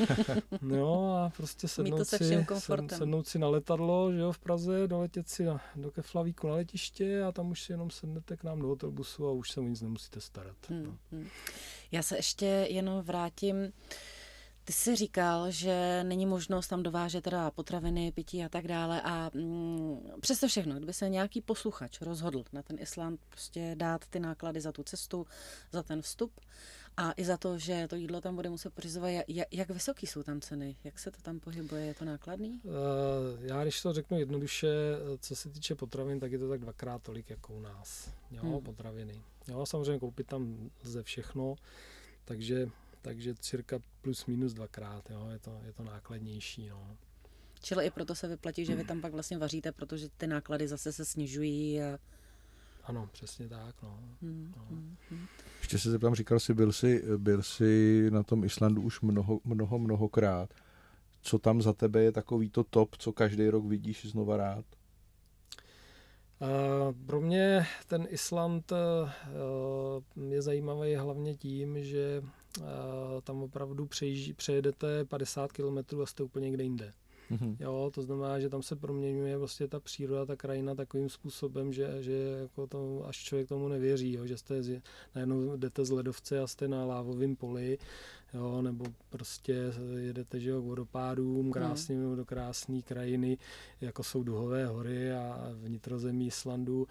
jo, 0.75 1.17
a 1.25 1.29
prostě 1.37 1.67
sednout 1.67 2.05
si, 2.05 2.17
sed, 2.17 2.91
sednout 2.97 3.27
si 3.27 3.39
na 3.39 3.47
letadlo, 3.47 4.11
že 4.11 4.19
jo, 4.19 4.31
v 4.31 4.39
Praze, 4.39 4.87
doletět 4.87 5.29
si 5.29 5.45
na, 5.45 5.61
do 5.75 5.91
Keflavíku 5.91 6.47
na 6.47 6.53
letiště 6.53 7.23
a 7.23 7.31
tam 7.31 7.51
už 7.51 7.61
si 7.61 7.71
jenom 7.71 7.89
sednete 7.89 8.37
k 8.37 8.43
nám 8.43 8.59
do 8.59 8.71
autobusu 8.71 9.27
a 9.27 9.31
už 9.31 9.51
se 9.51 9.59
o 9.59 9.63
nic 9.63 9.81
nemusíte 9.81 10.21
starat. 10.21 10.55
Hmm, 10.69 10.83
no. 10.83 10.97
hmm. 11.11 11.27
Já 11.91 12.01
se 12.01 12.15
ještě 12.15 12.45
jenom 12.69 13.01
vrátím 13.01 13.73
ty 14.67 14.73
jsi 14.73 14.95
říkal, 14.95 15.51
že 15.51 16.03
není 16.03 16.25
možnost 16.25 16.67
tam 16.67 16.83
dovážet 16.83 17.23
teda 17.23 17.51
potraviny, 17.51 18.11
pití 18.11 18.43
a 18.43 18.49
tak 18.49 18.67
dále 18.67 19.01
a 19.01 19.31
mm, 19.33 19.99
přesto 20.21 20.47
všechno, 20.47 20.75
kdyby 20.75 20.93
se 20.93 21.09
nějaký 21.09 21.41
posluchač 21.41 22.01
rozhodl 22.01 22.43
na 22.53 22.61
ten 22.61 22.77
Island 22.79 23.19
prostě 23.29 23.75
dát 23.77 24.07
ty 24.07 24.19
náklady 24.19 24.61
za 24.61 24.71
tu 24.71 24.83
cestu, 24.83 25.27
za 25.71 25.83
ten 25.83 26.01
vstup 26.01 26.31
a 26.97 27.13
i 27.17 27.25
za 27.25 27.37
to, 27.37 27.57
že 27.57 27.87
to 27.89 27.95
jídlo 27.95 28.21
tam 28.21 28.35
bude 28.35 28.49
muset 28.49 28.73
pořizovat, 28.73 29.09
jak, 29.51 29.69
vysoký 29.69 30.07
jsou 30.07 30.23
tam 30.23 30.41
ceny? 30.41 30.75
Jak 30.83 30.99
se 30.99 31.11
to 31.11 31.21
tam 31.21 31.39
pohybuje? 31.39 31.85
Je 31.85 31.93
to 31.93 32.05
nákladný? 32.05 32.61
Uh, 32.63 32.73
já 33.45 33.63
když 33.63 33.81
to 33.81 33.93
řeknu 33.93 34.19
jednoduše, 34.19 34.67
co 35.19 35.35
se 35.35 35.49
týče 35.49 35.75
potravin, 35.75 36.19
tak 36.19 36.31
je 36.31 36.39
to 36.39 36.49
tak 36.49 36.61
dvakrát 36.61 37.03
tolik 37.03 37.29
jako 37.29 37.53
u 37.53 37.59
nás. 37.59 38.09
Jo, 38.31 38.41
hmm. 38.43 38.61
potraviny. 38.61 39.21
Jo, 39.47 39.65
samozřejmě 39.65 39.99
koupit 39.99 40.27
tam 40.27 40.69
lze 40.83 41.03
všechno, 41.03 41.55
takže 42.25 42.67
takže 43.01 43.35
cirka 43.35 43.79
plus 44.01 44.25
minus 44.25 44.53
dvakrát, 44.53 45.09
jo, 45.09 45.27
je 45.31 45.39
to, 45.39 45.59
je 45.65 45.73
to 45.73 45.83
nákladnější. 45.83 46.67
No. 46.67 46.97
Čili 47.61 47.85
i 47.85 47.91
proto 47.91 48.15
se 48.15 48.27
vyplatí, 48.27 48.65
že 48.65 48.75
vy 48.75 48.83
tam 48.83 49.01
pak 49.01 49.13
vlastně 49.13 49.37
vaříte, 49.37 49.71
protože 49.71 50.09
ty 50.17 50.27
náklady 50.27 50.67
zase 50.67 50.93
se 50.93 51.05
snižují 51.05 51.81
a 51.81 51.99
ano, 52.87 53.09
přesně 53.11 53.49
tak. 53.49 53.75
No. 53.83 53.99
Hmm, 54.21 54.53
no. 54.57 54.65
Hmm, 54.69 54.95
hmm. 55.09 55.27
Ještě 55.59 55.79
se 55.79 55.91
zeptám, 55.91 56.15
říkal 56.15 56.39
jsi, 56.39 56.53
byl 56.53 56.71
jsi, 56.71 57.03
byl 57.17 57.43
jsi 57.43 58.07
na 58.11 58.23
tom 58.23 58.43
Islandu 58.43 58.81
už 58.81 59.01
mnoho, 59.01 59.39
mnoho, 59.43 59.79
mnohokrát. 59.79 60.53
Co 61.21 61.39
tam 61.39 61.61
za 61.61 61.73
tebe 61.73 62.03
je 62.03 62.11
takový 62.11 62.49
to 62.49 62.63
top, 62.63 62.95
co 62.97 63.11
každý 63.11 63.49
rok 63.49 63.65
vidíš 63.65 64.05
znova 64.05 64.37
rád? 64.37 64.65
Pro 67.05 67.21
mě 67.21 67.65
ten 67.87 68.07
Island 68.09 68.71
uh, 68.71 70.27
je 70.31 70.41
zajímavý 70.41 70.95
hlavně 70.95 71.35
tím, 71.35 71.83
že 71.83 72.23
uh, 72.59 72.65
tam 73.23 73.43
opravdu 73.43 73.87
přejedete 74.35 75.05
50 75.05 75.51
km 75.51 76.01
a 76.01 76.05
jste 76.05 76.23
úplně 76.23 76.45
někde 76.45 76.63
jinde. 76.63 76.93
Mm-hmm. 77.31 77.55
Jo, 77.59 77.91
to 77.93 78.01
znamená, 78.01 78.39
že 78.39 78.49
tam 78.49 78.63
se 78.63 78.75
proměňuje 78.75 79.37
vlastně 79.37 79.67
ta 79.67 79.79
příroda, 79.79 80.25
ta 80.25 80.35
krajina 80.35 80.75
takovým 80.75 81.09
způsobem, 81.09 81.73
že, 81.73 82.03
že 82.03 82.37
jako 82.41 82.67
to, 82.67 83.05
až 83.07 83.17
člověk 83.17 83.47
tomu 83.49 83.67
nevěří, 83.67 84.13
jo, 84.13 84.25
že 84.25 84.37
jste 84.37 84.63
z, 84.63 84.81
najednou 85.15 85.57
jdete 85.57 85.85
z 85.85 85.91
ledovce 85.91 86.39
a 86.39 86.47
jste 86.47 86.67
na 86.67 86.85
lávovém 86.85 87.35
poli, 87.35 87.77
jo, 88.33 88.61
nebo 88.61 88.85
prostě 89.09 89.73
jedete 89.97 90.39
že 90.39 90.49
jo, 90.49 90.61
k 90.61 90.65
vodopádům 90.65 91.51
krásným 91.51 92.09
mm. 92.09 92.15
do 92.15 92.25
krásné 92.25 92.81
krajiny, 92.81 93.37
jako 93.81 94.03
jsou 94.03 94.23
Duhové 94.23 94.65
hory 94.65 95.11
a 95.11 95.49
vnitrozemí 95.53 96.27
Islandu. 96.27 96.87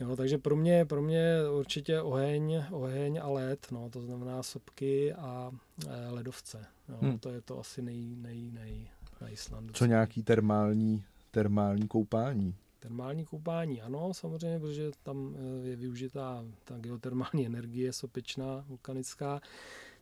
Jo, 0.00 0.16
takže 0.16 0.38
pro 0.38 0.56
mě, 0.56 0.84
pro 0.84 1.02
mě 1.02 1.36
určitě 1.58 2.00
oheň, 2.00 2.64
oheň 2.70 3.20
a 3.22 3.28
led, 3.28 3.66
no, 3.70 3.90
to 3.90 4.00
znamená 4.00 4.42
sopky 4.42 5.12
a 5.12 5.50
e, 5.88 6.10
ledovce. 6.10 6.66
Jo, 6.88 6.98
mm. 7.00 7.18
To 7.18 7.28
je 7.28 7.40
to 7.40 7.60
asi 7.60 7.82
nej, 7.82 8.16
nej, 8.16 8.50
nej, 8.50 8.88
na 9.24 9.30
Islandu. 9.30 9.72
Co 9.72 9.86
nějaký 9.86 10.22
termální, 10.22 11.04
termální 11.30 11.88
koupání? 11.88 12.54
Termální 12.78 13.24
koupání, 13.24 13.82
ano, 13.82 14.14
samozřejmě, 14.14 14.60
protože 14.60 14.90
tam 15.02 15.34
eh, 15.36 15.68
je 15.68 15.76
využitá 15.76 16.44
ta 16.64 16.78
geotermální 16.78 17.46
energie 17.46 17.92
sopečná, 17.92 18.64
vulkanická, 18.68 19.40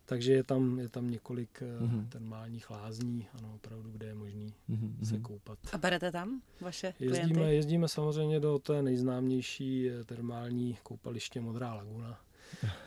takže 0.05 0.33
je 0.33 0.43
tam, 0.43 0.79
je 0.79 0.89
tam 0.89 1.11
několik 1.11 1.61
mm-hmm. 1.61 2.07
termálních 2.07 2.69
lázní, 2.69 3.27
ano, 3.37 3.51
opravdu, 3.55 3.91
kde 3.91 4.07
je 4.07 4.15
možný 4.15 4.53
mm-hmm. 4.69 5.03
se 5.03 5.19
koupat. 5.19 5.59
A 5.73 5.77
berete 5.77 6.11
tam 6.11 6.41
vaše 6.61 6.93
jezdíme, 6.99 7.33
klienty? 7.33 7.55
Jezdíme 7.55 7.87
samozřejmě 7.87 8.39
do 8.39 8.59
té 8.59 8.81
nejznámější 8.81 9.89
eh, 9.89 10.03
termální 10.03 10.77
koupaliště 10.83 11.41
Modrá 11.41 11.73
laguna, 11.73 12.19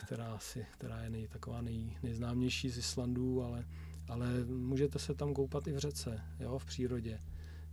která, 0.05 0.35
asi, 0.35 0.67
která 0.71 1.03
je 1.03 1.11
nej, 1.11 1.29
taková 1.29 1.61
nej, 1.61 1.97
nejznámější 2.03 2.71
z 2.71 2.79
Islandu, 2.79 3.43
ale 3.43 3.65
ale 4.09 4.45
můžete 4.45 4.99
se 4.99 5.15
tam 5.15 5.35
koupat 5.35 5.67
i 5.67 5.73
v 5.73 5.79
řece, 5.79 6.21
jo, 6.41 6.59
v 6.59 6.65
přírodě. 6.65 7.21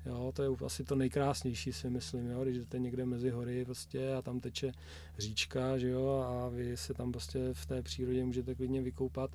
Jo, 0.06 0.32
to 0.36 0.44
je 0.44 0.50
asi 0.66 0.84
to 0.84 0.96
nejkrásnější, 0.96 1.74
si 1.74 1.90
myslím, 1.90 2.30
jo, 2.30 2.44
když 2.44 2.58
jdete 2.58 2.80
někde 2.80 3.06
mezi 3.06 3.30
hory 3.30 3.66
prostě 3.66 4.14
a 4.14 4.22
tam 4.22 4.40
teče 4.40 4.72
říčka, 5.18 5.78
že 5.78 5.90
jo, 5.90 6.26
a 6.28 6.50
vy 6.50 6.78
se 6.78 6.94
tam 6.94 7.12
prostě 7.12 7.40
v 7.54 7.66
té 7.66 7.82
přírodě 7.82 8.26
můžete 8.26 8.56
klidně 8.56 8.82
vykoupat. 8.82 9.32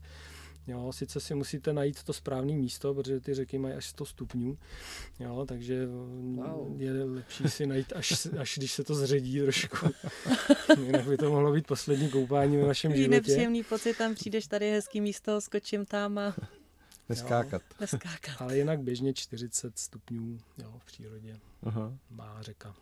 Jo, 0.67 0.93
sice 0.93 1.21
si 1.21 1.35
musíte 1.35 1.73
najít 1.73 2.03
to 2.03 2.13
správné 2.13 2.53
místo, 2.53 2.95
protože 2.95 3.21
ty 3.21 3.35
řeky 3.35 3.59
mají 3.59 3.75
až 3.75 3.87
100 3.87 4.05
stupňů, 4.05 4.59
jo, 5.21 5.45
takže 5.49 5.87
wow. 5.87 6.81
je 6.81 7.05
lepší 7.05 7.49
si 7.49 7.67
najít, 7.67 7.93
až, 7.97 8.27
až 8.39 8.59
když 8.59 8.73
se 8.73 8.85
to 8.85 8.95
zředí 8.95 9.41
trošku. 9.41 9.77
Jinak 10.85 11.09
by 11.09 11.17
to 11.17 11.31
mohlo 11.31 11.53
být 11.53 11.67
poslední 11.67 12.09
koupání 12.09 12.57
ve 12.57 12.65
vašem 12.65 12.97
životě. 12.97 13.11
Nepříjemný 13.11 13.65
pocit, 13.65 13.99
tam 13.99 14.15
přijdeš 14.15 14.47
tady 14.47 14.71
hezký 14.71 15.01
místo, 15.01 15.41
skočím 15.41 15.87
tam 15.87 16.19
a 16.19 16.35
Neskákat. 17.09 17.63
Jo, 17.71 17.77
neskákat. 17.81 18.41
Ale 18.41 18.57
jinak 18.57 18.81
běžně 18.81 19.15
40 19.15 19.79
stupňů 19.79 20.39
jo, 20.59 20.75
v 20.79 20.85
přírodě 20.85 21.41
Aha. 21.63 21.99
má 22.11 22.43
řeka. 22.43 22.75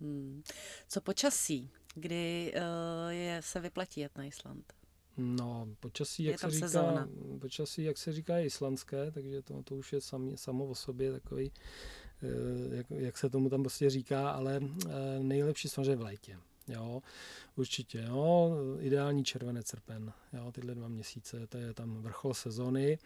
Hmm. 0.00 0.42
Co 0.88 1.00
počasí, 1.00 1.70
kdy 1.94 2.54
uh, 2.56 3.10
je, 3.12 3.40
se 3.44 3.60
vyplatí 3.60 4.00
jet 4.00 4.18
na 4.18 4.24
Island? 4.24 4.72
No, 5.16 5.68
počasí, 5.80 6.24
jak 6.24 6.40
se 6.40 6.50
říká, 6.50 6.66
sezóna. 6.66 7.08
počasí, 7.40 7.84
jak 7.84 7.98
se 7.98 8.12
říká, 8.12 8.36
je 8.36 8.46
islandské, 8.46 9.10
takže 9.10 9.42
to, 9.42 9.62
to 9.62 9.76
už 9.76 9.92
je 9.92 10.00
sam, 10.00 10.36
samo 10.36 10.66
o 10.66 10.74
sobě 10.74 11.12
takový, 11.12 11.52
uh, 12.22 12.74
jak, 12.74 12.86
jak, 12.90 13.18
se 13.18 13.30
tomu 13.30 13.50
tam 13.50 13.62
prostě 13.62 13.90
říká, 13.90 14.30
ale 14.30 14.60
uh, 14.60 14.92
nejlepší 15.22 15.68
samozřejmě 15.68 15.96
v 15.96 16.02
létě. 16.02 16.38
Jo, 16.68 17.02
určitě, 17.56 18.04
jo, 18.08 18.56
ideální 18.80 19.24
červený 19.24 19.60
srpen, 19.64 20.12
jo, 20.32 20.52
tyhle 20.52 20.74
dva 20.74 20.88
měsíce, 20.88 21.46
to 21.46 21.58
je 21.58 21.74
tam 21.74 22.02
vrchol 22.02 22.34
sezony. 22.34 22.98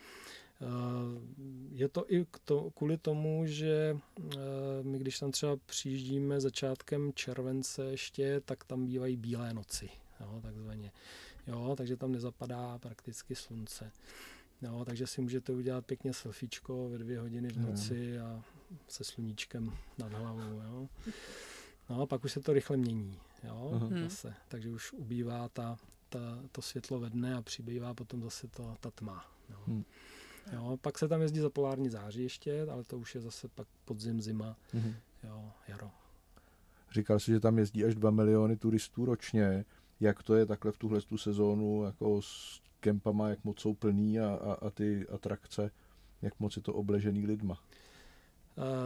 Je 1.72 1.88
to 1.88 2.12
i 2.12 2.26
to, 2.44 2.70
kvůli 2.70 2.98
tomu, 2.98 3.46
že 3.46 3.96
eh, 4.18 4.36
my 4.82 4.98
když 4.98 5.18
tam 5.18 5.30
třeba 5.30 5.56
přijíždíme 5.66 6.40
začátkem 6.40 7.12
července 7.14 7.84
ještě, 7.84 8.40
tak 8.40 8.64
tam 8.64 8.86
bývají 8.86 9.16
bílé 9.16 9.54
noci, 9.54 9.88
jo, 10.20 10.40
takzvaně. 10.42 10.92
Jo, 11.46 11.74
takže 11.76 11.96
tam 11.96 12.12
nezapadá 12.12 12.78
prakticky 12.78 13.34
slunce. 13.34 13.92
Jo, 14.62 14.84
takže 14.84 15.06
si 15.06 15.20
můžete 15.20 15.52
udělat 15.52 15.86
pěkně 15.86 16.12
selfiečko 16.12 16.88
ve 16.88 16.98
dvě 16.98 17.20
hodiny 17.20 17.48
v 17.48 17.58
noci 17.58 18.18
a 18.18 18.44
se 18.88 19.04
sluníčkem 19.04 19.72
nad 19.98 20.12
hlavou. 20.12 20.62
Jo. 20.62 20.88
No 21.90 22.02
a 22.02 22.06
pak 22.06 22.24
už 22.24 22.32
se 22.32 22.40
to 22.40 22.52
rychle 22.52 22.76
mění. 22.76 23.18
Jo, 23.44 23.70
uh-huh. 23.74 24.02
zase. 24.02 24.34
Takže 24.48 24.70
už 24.70 24.92
ubývá 24.92 25.48
ta, 25.48 25.76
ta, 26.08 26.38
to 26.52 26.62
světlo 26.62 27.00
ve 27.00 27.10
dne 27.10 27.34
a 27.34 27.42
přibývá 27.42 27.94
potom 27.94 28.22
zase 28.22 28.48
to, 28.48 28.76
ta 28.80 28.90
tma. 28.90 29.24
Jo. 29.50 29.56
Hmm. 29.66 29.84
Jo, 30.52 30.78
pak 30.80 30.98
se 30.98 31.08
tam 31.08 31.20
jezdí 31.20 31.40
za 31.40 31.50
polární 31.50 31.88
září 31.88 32.22
ještě, 32.22 32.66
ale 32.70 32.84
to 32.84 32.98
už 32.98 33.14
je 33.14 33.20
zase 33.20 33.48
pak 33.48 33.68
podzim, 33.84 34.20
zima, 34.20 34.56
mm-hmm. 34.74 34.94
jo, 35.24 35.50
jaro. 35.68 35.90
Říkal 36.92 37.20
si, 37.20 37.30
že 37.30 37.40
tam 37.40 37.58
jezdí 37.58 37.84
až 37.84 37.94
2 37.94 38.10
miliony 38.10 38.56
turistů 38.56 39.04
ročně. 39.04 39.64
Jak 40.00 40.22
to 40.22 40.34
je 40.34 40.46
takhle 40.46 40.72
v 40.72 40.76
tuhle 40.76 41.00
tu 41.00 41.18
sezónu 41.18 41.84
jako 41.84 42.22
s 42.22 42.60
kempama, 42.80 43.28
jak 43.28 43.44
moc 43.44 43.60
jsou 43.60 43.74
plný 43.74 44.20
a, 44.20 44.34
a, 44.34 44.52
a 44.52 44.70
ty 44.70 45.06
atrakce, 45.08 45.70
jak 46.22 46.40
moc 46.40 46.56
je 46.56 46.62
to 46.62 46.74
obležený 46.74 47.26
lidma? 47.26 47.58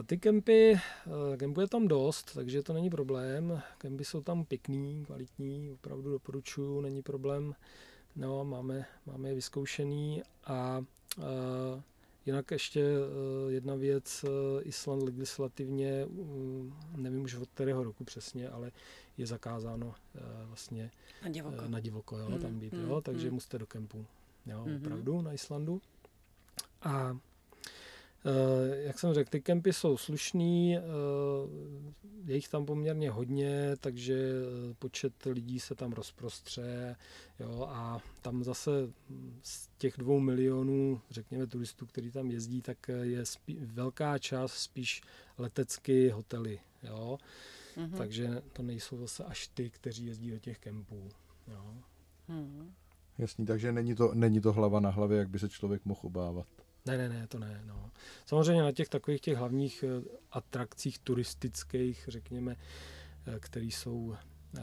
Ty 0.06 0.18
kempy, 0.18 0.80
kempu 1.36 1.60
je 1.60 1.68
tam 1.68 1.88
dost, 1.88 2.34
takže 2.34 2.62
to 2.62 2.72
není 2.72 2.90
problém. 2.90 3.62
Kempy 3.78 4.04
jsou 4.04 4.22
tam 4.22 4.44
pěkný, 4.44 5.04
kvalitní, 5.06 5.70
opravdu 5.70 6.10
doporučuju, 6.10 6.80
není 6.80 7.02
problém. 7.02 7.54
No, 8.16 8.44
máme, 8.44 8.84
máme 9.06 9.28
je 9.28 9.34
vyzkoušený 9.34 10.22
a 10.44 10.80
jinak 12.26 12.50
ještě 12.50 12.80
e, 12.80 13.52
jedna 13.52 13.74
věc, 13.74 14.24
e, 14.24 14.62
Island 14.62 15.02
legislativně, 15.02 16.06
nevím 16.96 17.24
už 17.24 17.34
od 17.34 17.48
kterého 17.48 17.84
roku 17.84 18.04
přesně, 18.04 18.48
ale 18.48 18.72
je 19.18 19.26
zakázáno 19.26 19.94
e, 20.14 20.46
vlastně 20.46 20.90
na 21.22 21.28
divoko, 21.28 21.68
na 21.68 21.80
divoko 21.80 22.18
jo, 22.18 22.38
tam 22.38 22.58
být, 22.58 22.72
hmm, 22.72 22.88
jo, 22.88 23.00
takže 23.00 23.26
hmm. 23.26 23.34
musíte 23.34 23.58
do 23.58 23.66
kempu, 23.66 24.06
jo, 24.46 24.62
hmm. 24.62 24.76
opravdu 24.76 25.22
na 25.22 25.32
Islandu. 25.32 25.80
A 26.82 27.18
jak 28.72 28.98
jsem 28.98 29.14
řekl, 29.14 29.30
ty 29.30 29.40
kempy 29.40 29.72
jsou 29.72 29.96
slušný, 29.96 30.76
eh, 30.76 30.80
je 32.24 32.34
jich 32.34 32.48
tam 32.48 32.66
poměrně 32.66 33.10
hodně, 33.10 33.76
takže 33.80 34.14
eh, 34.70 34.74
počet 34.78 35.12
lidí 35.26 35.60
se 35.60 35.74
tam 35.74 35.92
rozprostře 35.92 36.96
jo, 37.40 37.66
a 37.68 38.00
tam 38.22 38.44
zase 38.44 38.70
z 39.42 39.68
těch 39.78 39.94
dvou 39.98 40.20
milionů, 40.20 41.00
řekněme, 41.10 41.46
turistů, 41.46 41.86
kteří 41.86 42.10
tam 42.10 42.30
jezdí, 42.30 42.62
tak 42.62 42.90
je 43.02 43.26
spí, 43.26 43.58
velká 43.60 44.18
část 44.18 44.52
spíš 44.52 45.02
letecky 45.38 46.08
hotely. 46.08 46.60
Jo. 46.82 47.18
Mm-hmm. 47.76 47.96
Takže 47.96 48.42
to 48.52 48.62
nejsou 48.62 48.98
zase 48.98 49.24
až 49.24 49.48
ty, 49.48 49.70
kteří 49.70 50.06
jezdí 50.06 50.30
do 50.30 50.38
těch 50.38 50.58
kempů. 50.58 51.08
Jo. 51.48 51.74
Mm-hmm. 52.28 52.70
Jasný, 53.18 53.46
takže 53.46 53.72
není 53.72 53.94
to, 53.94 54.14
není 54.14 54.40
to 54.40 54.52
hlava 54.52 54.80
na 54.80 54.90
hlavě, 54.90 55.18
jak 55.18 55.28
by 55.28 55.38
se 55.38 55.48
člověk 55.48 55.84
mohl 55.84 56.00
obávat. 56.02 56.46
Ne, 56.86 56.98
ne, 56.98 57.08
ne, 57.08 57.26
to 57.26 57.38
ne. 57.38 57.62
No. 57.66 57.90
Samozřejmě 58.26 58.62
na 58.62 58.72
těch 58.72 58.88
takových 58.88 59.20
těch 59.20 59.36
hlavních 59.36 59.84
eh, 59.84 60.18
atrakcích 60.32 60.98
turistických, 60.98 62.04
řekněme, 62.08 62.56
eh, 63.26 63.40
které 63.40 63.66
jsou 63.66 64.14
eh, 64.14 64.60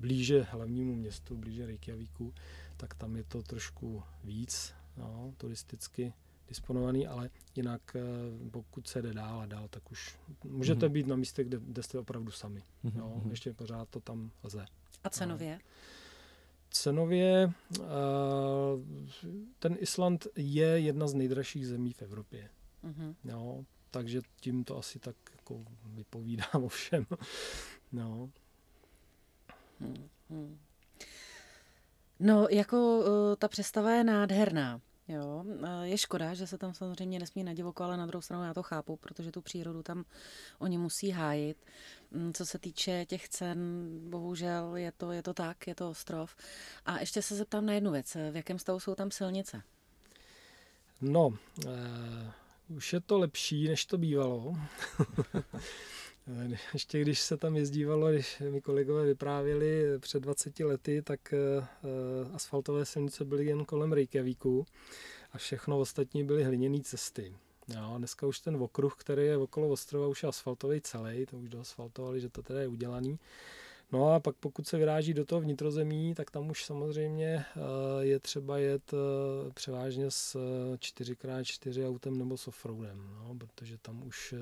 blíže 0.00 0.42
hlavnímu 0.42 0.94
městu, 0.94 1.36
blíže 1.36 1.66
Reykjavíku, 1.66 2.34
tak 2.76 2.94
tam 2.94 3.16
je 3.16 3.24
to 3.24 3.42
trošku 3.42 4.02
víc 4.24 4.74
no, 4.96 5.34
turisticky 5.36 6.12
disponovaný, 6.48 7.06
ale 7.06 7.30
jinak 7.56 7.96
pokud 8.50 8.88
se 8.88 9.02
jde 9.02 9.14
dál 9.14 9.40
a 9.40 9.46
dál, 9.46 9.68
tak 9.68 9.92
už 9.92 10.18
můžete 10.44 10.86
mm-hmm. 10.86 10.92
být 10.92 11.06
na 11.06 11.16
místě, 11.16 11.44
kde, 11.44 11.58
kde 11.60 11.82
jste 11.82 11.98
opravdu 11.98 12.30
sami. 12.30 12.62
Mm-hmm. 12.84 12.96
No, 12.96 13.22
ještě 13.30 13.52
pořád 13.52 13.88
to 13.88 14.00
tam 14.00 14.30
lze. 14.42 14.66
A 15.04 15.10
cenově? 15.10 15.52
No 15.52 15.58
cenově 16.74 17.50
eh, 17.76 17.82
ten 19.58 19.76
Island 19.80 20.26
je 20.36 20.66
jedna 20.66 21.06
z 21.06 21.14
nejdražších 21.14 21.68
zemí 21.68 21.92
v 21.92 22.02
Evropě. 22.02 22.50
Mm-hmm. 22.84 23.14
No, 23.24 23.64
takže 23.90 24.20
tím 24.40 24.64
to 24.64 24.78
asi 24.78 24.98
tak 24.98 25.16
jako 25.36 25.64
vypovídám 25.84 26.64
o 26.64 26.68
všem. 26.68 27.06
No. 27.92 28.30
Hmm. 29.80 30.58
No, 32.20 32.46
jako 32.50 32.98
uh, 32.98 33.04
ta 33.38 33.48
představa 33.48 33.90
je 33.90 34.04
nádherná. 34.04 34.80
Jo, 35.08 35.44
je 35.82 35.98
škoda, 35.98 36.34
že 36.34 36.46
se 36.46 36.58
tam 36.58 36.74
samozřejmě 36.74 37.18
nesmí 37.18 37.44
na 37.44 37.52
divoko, 37.52 37.84
ale 37.84 37.96
na 37.96 38.06
druhou 38.06 38.22
stranu 38.22 38.44
já 38.44 38.54
to 38.54 38.62
chápu, 38.62 38.96
protože 38.96 39.32
tu 39.32 39.40
přírodu 39.40 39.82
tam 39.82 40.04
oni 40.58 40.78
musí 40.78 41.10
hájit. 41.10 41.56
Mm, 42.10 42.32
co 42.32 42.46
se 42.46 42.58
týče 42.58 43.06
těch 43.06 43.28
cen, 43.28 43.58
bohužel 44.10 44.76
je 44.76 44.92
to, 44.92 45.12
je 45.12 45.22
to 45.22 45.34
tak, 45.34 45.66
je 45.66 45.74
to 45.74 45.90
ostrov. 45.90 46.36
A 46.86 47.00
ještě 47.00 47.22
se 47.22 47.36
zeptám 47.36 47.66
na 47.66 47.72
jednu 47.72 47.92
věc. 47.92 48.14
V 48.30 48.36
jakém 48.36 48.58
stavu 48.58 48.80
jsou 48.80 48.94
tam 48.94 49.10
silnice? 49.10 49.62
No, 51.00 51.26
uh, 51.26 51.36
už 52.76 52.92
je 52.92 53.00
to 53.00 53.18
lepší, 53.18 53.68
než 53.68 53.86
to 53.86 53.98
bývalo. 53.98 54.56
Ještě 56.72 57.00
když 57.00 57.20
se 57.20 57.36
tam 57.36 57.56
jezdívalo, 57.56 58.10
když 58.10 58.42
mi 58.50 58.60
kolegové 58.60 59.04
vyprávěli 59.04 59.84
před 59.98 60.20
20 60.20 60.60
lety, 60.60 61.02
tak 61.02 61.34
uh, 61.34 62.34
asfaltové 62.34 62.84
silnice 62.84 63.24
byly 63.24 63.44
jen 63.44 63.64
kolem 63.64 63.92
Reykjavíku 63.92 64.66
a 65.32 65.38
všechno 65.38 65.78
ostatní 65.78 66.24
byly 66.24 66.44
hliněné 66.44 66.80
cesty. 66.80 67.34
Jo, 67.68 67.94
dneska 67.98 68.26
už 68.26 68.40
ten 68.40 68.56
okruh, 68.56 68.96
který 68.98 69.26
je 69.26 69.36
okolo 69.36 69.68
ostrova, 69.68 70.06
už 70.06 70.22
je 70.22 70.28
asfaltový 70.28 70.80
celý, 70.80 71.26
to 71.26 71.36
už 71.36 71.48
doasfaltovali, 71.48 72.20
že 72.20 72.28
to 72.28 72.42
teda 72.42 72.60
je 72.60 72.68
udělaný. 72.68 73.18
No 73.94 74.12
a 74.12 74.20
pak 74.20 74.36
pokud 74.36 74.66
se 74.66 74.78
vyráží 74.78 75.14
do 75.14 75.24
toho 75.24 75.40
vnitrozemí, 75.40 76.14
tak 76.14 76.30
tam 76.30 76.50
už 76.50 76.64
samozřejmě 76.64 77.26
eh, 77.26 77.60
je 78.00 78.20
třeba 78.20 78.58
jet 78.58 78.94
eh, 78.94 79.50
převážně 79.54 80.10
s 80.10 80.36
4x4 80.76 81.82
eh, 81.82 81.88
autem 81.88 82.18
nebo 82.18 82.36
s 82.36 82.48
offroadem, 82.48 83.10
no, 83.16 83.34
protože 83.38 83.78
tam 83.78 84.06
už 84.06 84.34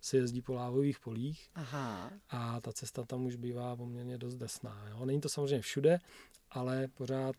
se 0.00 0.16
jezdí 0.16 0.42
po 0.42 0.52
lávových 0.52 1.00
polích 1.00 1.48
Aha. 1.54 2.12
a 2.30 2.60
ta 2.60 2.72
cesta 2.72 3.04
tam 3.04 3.26
už 3.26 3.36
bývá 3.36 3.76
poměrně 3.76 4.18
dost 4.18 4.36
desná. 4.36 4.84
Jo. 4.90 5.04
Není 5.04 5.20
to 5.20 5.28
samozřejmě 5.28 5.60
všude, 5.60 5.98
ale 6.50 6.88
pořád, 6.88 7.36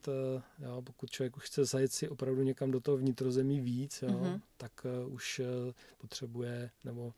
jo, 0.60 0.82
pokud 0.82 1.10
člověk 1.10 1.38
už 1.38 1.44
chce 1.44 1.66
zajet 1.66 1.92
si 1.92 2.10
opravdu 2.10 2.44
někam 2.44 2.72
do 2.72 2.80
toho 2.80 2.98
vnitrozemí 2.98 3.62
víc, 3.62 4.02
jo, 4.02 4.10
mm-hmm. 4.10 4.42
tak 4.58 4.72
už 5.08 5.42
potřebuje 5.98 6.70
nebo 6.84 7.14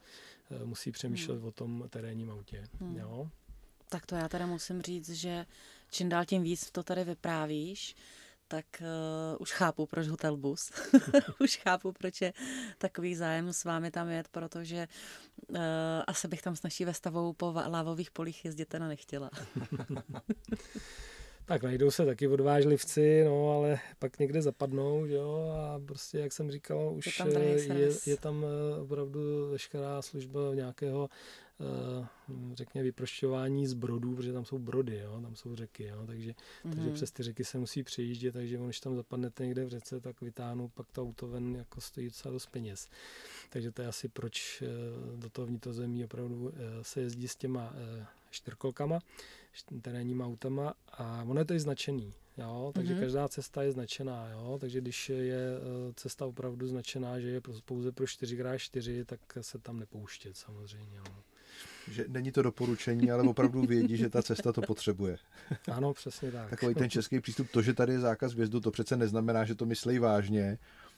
musí 0.64 0.92
přemýšlet 0.92 1.40
mm. 1.40 1.46
o 1.46 1.52
tom 1.52 1.84
terénním 1.90 2.32
autě. 2.32 2.64
Mm. 2.80 2.98
Jo. 2.98 3.30
Tak 3.90 4.06
to 4.06 4.16
já 4.16 4.28
teda 4.28 4.46
musím 4.46 4.82
říct, 4.82 5.10
že 5.10 5.46
čím 5.92 6.10
dál 6.10 6.26
tím 6.26 6.44
víc 6.44 6.72
to 6.72 6.84
tady 6.84 7.04
vyprávíš, 7.04 7.96
tak 8.48 8.66
uh, 8.82 9.38
už 9.40 9.52
chápu, 9.52 9.86
proč 9.86 10.08
hotelbus. 10.08 10.72
už 11.40 11.58
chápu, 11.58 11.92
proč 11.92 12.22
je 12.22 12.34
takový 12.78 13.16
zájem 13.16 13.54
s 13.54 13.64
vámi 13.64 13.92
tam 13.92 14.10
jet, 14.10 14.28
protože 14.28 14.88
uh, 15.48 15.58
asi 16.08 16.28
bych 16.28 16.42
tam 16.42 16.56
s 16.56 16.64
naší 16.64 16.86
vestavou 16.86 17.34
po 17.34 17.54
lávových 17.68 18.12
polích 18.12 18.46
jezdit 18.46 18.74
na 18.74 18.88
nechtěla. 18.88 19.30
tak 21.46 21.64
najdou 21.64 21.92
se 21.92 22.06
taky 22.06 22.28
odvážlivci, 22.28 23.24
no, 23.24 23.52
ale 23.52 23.80
pak 24.00 24.20
někde 24.20 24.42
zapadnou, 24.42 25.06
jo, 25.06 25.56
a 25.58 25.80
prostě, 25.86 26.20
jak 26.20 26.34
jsem 26.34 26.52
říkal, 26.52 26.94
už 26.96 27.20
je 27.20 27.26
tam, 27.34 27.42
je, 27.42 27.90
je 28.06 28.18
tam 28.18 28.46
eh, 28.46 28.82
opravdu 28.82 29.50
veškerá 29.52 30.02
služba 30.02 30.40
nějakého 30.54 31.10
Eh, 31.10 31.45
řekněme, 32.54 32.84
vyprošťování 32.84 33.68
z 33.68 33.74
brodů, 33.74 34.16
protože 34.16 34.34
tam 34.34 34.46
jsou 34.46 34.60
brody, 34.60 34.98
jo, 34.98 35.22
tam 35.22 35.36
jsou 35.36 35.56
řeky, 35.56 35.84
jo, 35.84 36.08
takže, 36.08 36.32
mm-hmm. 36.32 36.76
takže 36.76 36.92
přes 36.92 37.12
ty 37.12 37.24
řeky 37.24 37.44
se 37.44 37.58
musí 37.58 37.84
přejíždět, 37.84 38.34
takže 38.34 38.58
když 38.58 38.80
tam 38.80 38.96
zapadnete 38.96 39.46
někde 39.46 39.66
v 39.66 39.70
řece, 39.70 40.00
tak 40.00 40.22
vytáhnou 40.22 40.68
pak 40.68 40.92
to 40.92 41.02
auto 41.02 41.28
ven, 41.28 41.56
jako 41.56 41.82
stojí 41.82 42.08
docela 42.08 42.32
dost 42.32 42.46
peněz. 42.46 42.90
Takže 43.50 43.72
to 43.72 43.82
je 43.82 43.88
asi 43.88 44.08
proč 44.08 44.62
eh, 44.62 44.68
do 45.18 45.30
toho 45.30 45.48
vnitrozemí 45.48 46.06
opravdu 46.06 46.52
eh, 46.54 46.84
se 46.84 47.02
jezdí 47.02 47.28
s 47.28 47.36
těma 47.36 47.74
čtyřkolkama, 48.30 49.00
terénníma 49.82 50.26
autama 50.26 50.74
a 50.88 51.24
ono 51.24 51.42
je 51.42 51.46
to 51.46 51.54
i 51.54 51.60
značený. 51.60 52.14
Jo, 52.38 52.72
takže 52.76 52.96
mm-hmm. 52.96 53.00
každá 53.00 53.28
cesta 53.28 53.64
je 53.64 53.72
značená, 53.72 54.30
jo, 54.30 54.58
takže 54.62 54.82
když 54.82 55.10
je 55.10 55.60
cesta 55.96 56.26
opravdu 56.26 56.68
značená, 56.68 57.20
že 57.20 57.30
je 57.30 57.42
pouze 57.66 57.92
pro 57.92 58.06
4x4, 58.06 59.06
tak 59.06 59.20
se 59.42 59.60
tam 59.60 59.80
nepouštět 59.80 60.38
samozřejmě. 60.38 60.98
Jo 60.98 61.04
že 61.92 62.06
není 62.08 62.32
to 62.32 62.42
doporučení, 62.42 63.12
ale 63.12 63.24
opravdu 63.24 63.62
vědí, 63.62 63.98
že 63.98 64.10
ta 64.10 64.24
cesta 64.24 64.54
to 64.54 64.62
potřebuje. 64.62 65.18
Ano, 65.72 65.94
přesně 65.94 66.32
tak. 66.32 66.50
Takový 66.50 66.76
ten 66.76 66.90
český 66.90 67.20
přístup, 67.20 67.48
to, 67.52 67.62
že 67.62 67.74
tady 67.74 67.94
je 67.94 68.00
zákaz 68.00 68.34
vjezdu, 68.34 68.60
to 68.60 68.72
přece 68.72 68.98
neznamená, 68.98 69.46
že 69.46 69.56
to 69.56 69.66
myslí 69.66 70.00
vážně 70.00 70.58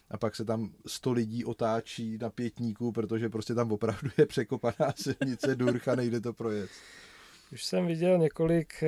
a 0.10 0.18
pak 0.18 0.36
se 0.36 0.46
tam 0.46 0.70
sto 0.88 1.12
lidí 1.12 1.46
otáčí 1.46 2.18
na 2.18 2.30
pětníku, 2.30 2.92
protože 2.92 3.30
prostě 3.30 3.54
tam 3.56 3.72
opravdu 3.72 4.10
je 4.18 4.26
překopaná 4.26 4.94
silnice 4.96 5.56
Durcha, 5.56 5.96
nejde 5.96 6.22
to 6.22 6.34
projet. 6.34 6.70
Už 7.52 7.66
jsem 7.66 7.88
viděl 7.88 8.18
několik 8.18 8.84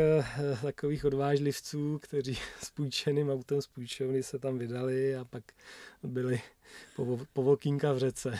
uh, 0.49 0.61
takových 0.61 1.05
odvážlivců, 1.05 1.99
kteří 2.01 2.37
s 2.63 2.71
půjčeným 2.71 3.29
autem 3.29 3.61
z 3.61 3.67
půjčovny 3.67 4.23
se 4.23 4.39
tam 4.39 4.57
vydali 4.57 5.15
a 5.15 5.25
pak 5.25 5.43
byli 6.03 6.41
po, 6.95 7.19
po 7.33 7.43
Volkínka 7.43 7.93
v 7.93 7.97
řece. 7.97 8.39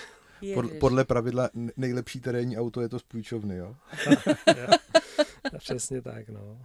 Pod, 0.54 0.66
podle 0.80 1.06
pravidla 1.06 1.50
nejlepší 1.78 2.20
terénní 2.20 2.58
auto 2.58 2.82
je 2.82 2.90
to 2.90 3.00
z 3.00 3.04
půjčovny, 3.04 3.58
jo? 3.58 3.76
Přesně 5.58 6.02
tak, 6.02 6.30
no. 6.30 6.62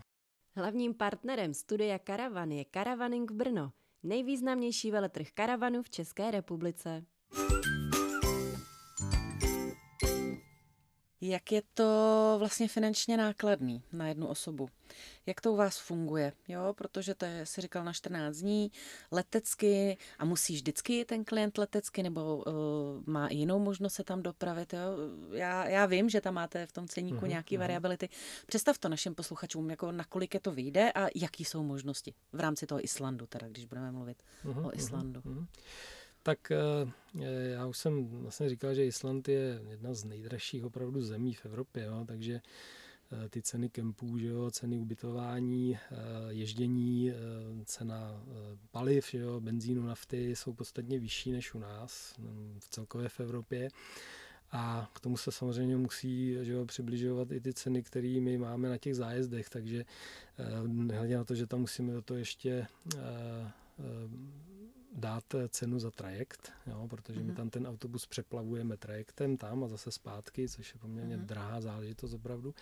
Hlavním 0.56 0.94
partnerem 0.94 1.54
studia 1.54 1.98
Karavan 1.98 2.50
je 2.50 2.64
Karavaning 2.64 3.32
Brno, 3.32 3.72
nejvýznamnější 4.02 4.90
veletrh 4.90 5.26
karavanu 5.34 5.82
v 5.82 5.90
České 5.90 6.30
republice. 6.30 7.04
Jak 11.26 11.52
je 11.52 11.62
to 11.74 12.36
vlastně 12.38 12.68
finančně 12.68 13.16
nákladný 13.16 13.82
na 13.92 14.08
jednu 14.08 14.26
osobu? 14.26 14.68
Jak 15.26 15.40
to 15.40 15.52
u 15.52 15.56
vás 15.56 15.78
funguje? 15.78 16.32
Jo, 16.48 16.74
protože 16.76 17.14
to 17.14 17.24
je, 17.24 17.46
si 17.46 17.60
říkal, 17.60 17.84
na 17.84 17.92
14 17.92 18.36
dní, 18.36 18.72
letecky 19.10 19.98
a 20.18 20.24
musí 20.24 20.54
vždycky 20.54 21.04
ten 21.04 21.24
klient 21.24 21.58
letecky 21.58 22.02
nebo 22.02 22.36
uh, 22.36 22.52
má 23.06 23.28
jinou 23.30 23.58
možnost 23.58 23.94
se 23.94 24.04
tam 24.04 24.22
dopravit. 24.22 24.72
Jo? 24.72 24.80
Já, 25.32 25.68
já 25.68 25.86
vím, 25.86 26.08
že 26.08 26.20
tam 26.20 26.34
máte 26.34 26.66
v 26.66 26.72
tom 26.72 26.88
ceníku 26.88 27.18
uh-huh, 27.18 27.28
nějaké 27.28 27.54
uh-huh. 27.54 27.60
variability. 27.60 28.08
Představ 28.46 28.78
to 28.78 28.88
našim 28.88 29.14
posluchačům, 29.14 29.70
jako 29.70 29.92
nakolik 29.92 30.34
je 30.34 30.40
to 30.40 30.52
vyjde 30.52 30.92
a 30.92 31.08
jaký 31.14 31.44
jsou 31.44 31.62
možnosti 31.62 32.14
v 32.32 32.40
rámci 32.40 32.66
toho 32.66 32.84
Islandu, 32.84 33.26
teda 33.26 33.48
když 33.48 33.64
budeme 33.64 33.92
mluvit 33.92 34.22
uh-huh, 34.44 34.66
o 34.66 34.74
Islandu. 34.74 35.20
Uh-huh. 35.20 35.46
Tak 36.24 36.50
eh, 36.50 36.58
já 37.50 37.66
už 37.66 37.78
jsem 37.78 38.06
vlastně 38.08 38.48
říkal, 38.48 38.74
že 38.74 38.86
Island 38.86 39.28
je 39.28 39.60
jedna 39.68 39.94
z 39.94 40.04
nejdražších 40.04 40.64
opravdu 40.64 41.02
zemí 41.02 41.34
v 41.34 41.46
Evropě, 41.46 41.84
jo, 41.84 42.04
takže 42.08 42.40
eh, 43.12 43.28
ty 43.28 43.42
ceny 43.42 43.68
kempů, 43.68 44.18
že 44.18 44.26
jo, 44.26 44.50
ceny 44.50 44.78
ubytování, 44.78 45.78
eh, 45.78 45.96
ježdění, 46.28 47.12
cena 47.64 48.24
paliv, 48.70 49.10
že 49.10 49.18
jo, 49.18 49.40
benzínu, 49.40 49.82
nafty 49.86 50.36
jsou 50.36 50.52
podstatně 50.52 50.98
vyšší 50.98 51.32
než 51.32 51.54
u 51.54 51.58
nás 51.58 52.14
mm, 52.18 52.58
v 52.60 52.68
celkově 52.68 53.08
v 53.08 53.20
Evropě. 53.20 53.68
A 54.50 54.90
k 54.94 55.00
tomu 55.00 55.16
se 55.16 55.32
samozřejmě 55.32 55.76
musí 55.76 56.36
že 56.42 56.52
jo, 56.52 56.66
přibližovat 56.66 57.32
i 57.32 57.40
ty 57.40 57.52
ceny, 57.54 57.82
které 57.82 58.20
my 58.20 58.38
máme 58.38 58.68
na 58.68 58.78
těch 58.78 58.96
zájezdech, 58.96 59.48
takže 59.48 59.84
hledě 60.94 61.16
na 61.16 61.24
to, 61.24 61.34
že 61.34 61.46
tam 61.46 61.60
musíme 61.60 61.92
do 61.92 62.02
toho 62.02 62.18
ještě 62.18 62.66
dát 64.94 65.24
cenu 65.48 65.78
za 65.78 65.90
trajekt, 65.90 66.52
jo, 66.66 66.86
protože 66.90 67.20
mm-hmm. 67.20 67.24
my 67.24 67.28
mhm. 67.28 67.36
tam 67.36 67.50
ten 67.50 67.66
autobus 67.66 68.06
přeplavujeme 68.06 68.76
trajektem 68.76 69.36
tam 69.36 69.64
a 69.64 69.68
zase 69.68 69.90
zpátky, 69.90 70.48
což 70.48 70.74
je 70.74 70.80
poměrně 70.80 71.16
mm-hmm. 71.16 71.26
drahá 71.26 71.60
záležitost 71.60 72.12
opravdu. 72.12 72.54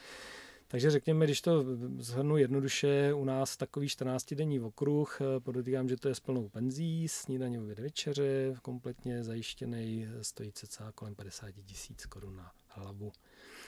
Takže 0.69 0.91
řekněme, 0.91 1.25
když 1.25 1.41
to 1.41 1.65
zhrnu 1.99 2.37
jednoduše, 2.37 3.13
u 3.13 3.25
nás 3.25 3.57
takový 3.57 3.87
14-denní 3.87 4.61
okruh, 4.61 5.19
podotýkám, 5.39 5.89
že 5.89 5.97
to 5.97 6.09
je 6.09 6.15
s 6.15 6.21
plnou 6.21 6.49
penzí, 6.49 7.09
snídaně, 7.09 7.61
oběd, 7.61 7.79
večeře, 7.79 8.55
kompletně 8.63 9.25
zajištěný, 9.25 10.07
stojí 10.23 10.53
cca 10.53 10.93
kolem 10.95 11.15
50 11.15 11.51
tisíc 11.65 12.07
korun 12.07 12.37
na 12.37 12.53
hlavu. 12.69 13.13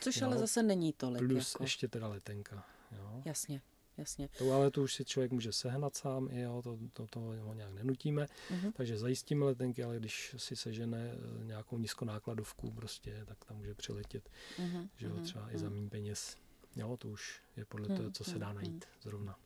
Což 0.01 0.17
jo, 0.17 0.27
ale 0.27 0.39
zase 0.39 0.63
není 0.63 0.93
tolik. 0.93 1.29
Plus 1.29 1.55
jako... 1.55 1.65
ještě 1.65 1.89
teda 1.89 2.09
letenka. 2.09 2.65
Jo. 2.93 3.23
Jasně 3.25 3.61
jasně. 3.99 4.29
To 4.39 4.53
ale 4.53 4.71
to 4.71 4.83
už 4.83 4.95
si 4.95 5.05
člověk 5.05 5.33
může 5.33 5.53
sehnat 5.53 5.97
sám, 5.97 6.29
jo, 6.33 6.63
to, 6.63 6.79
to, 6.93 7.07
to 7.07 7.21
ho 7.21 7.55
nějak 7.55 7.73
nenutíme, 7.73 8.27
uh-huh. 8.51 8.73
takže 8.73 8.99
zajistíme 8.99 9.45
letenky, 9.45 9.85
ale 9.85 9.99
když 9.99 10.35
si 10.39 10.57
sežene 10.57 11.13
eh, 11.15 11.45
nějakou 11.45 11.79
nízkonákladovku 11.79 12.71
prostě, 12.71 13.25
tak 13.27 13.45
tam 13.45 13.57
může 13.57 13.75
přiletět, 13.75 14.31
uh-huh. 14.59 14.89
že 14.97 15.07
jo, 15.07 15.17
třeba 15.23 15.47
uh-huh. 15.49 15.55
i 15.55 15.59
za 15.59 15.69
méně 15.71 15.89
peněz. 15.89 16.37
Jo, 16.77 16.97
to 16.97 17.09
už 17.09 17.43
je 17.57 17.65
podle 17.65 17.97
toho, 17.97 18.11
co 18.11 18.25
se 18.25 18.39
dá 18.39 18.53
najít 18.53 18.85
zrovna. 19.03 19.39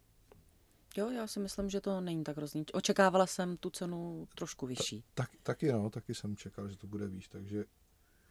Jo, 0.96 1.10
já 1.10 1.26
si 1.26 1.40
myslím, 1.40 1.70
že 1.70 1.80
to 1.80 2.00
není 2.00 2.24
tak 2.24 2.36
hrozný. 2.36 2.64
Očekávala 2.72 3.26
jsem 3.26 3.56
tu 3.56 3.70
cenu 3.70 4.28
trošku 4.34 4.66
vyšší. 4.66 5.04
Ta, 5.14 5.22
tak, 5.22 5.30
taky 5.42 5.72
no, 5.72 5.90
taky 5.90 6.14
jsem 6.14 6.36
čekal, 6.36 6.68
že 6.68 6.76
to 6.76 6.86
bude 6.86 7.06
výš, 7.06 7.28
takže 7.28 7.64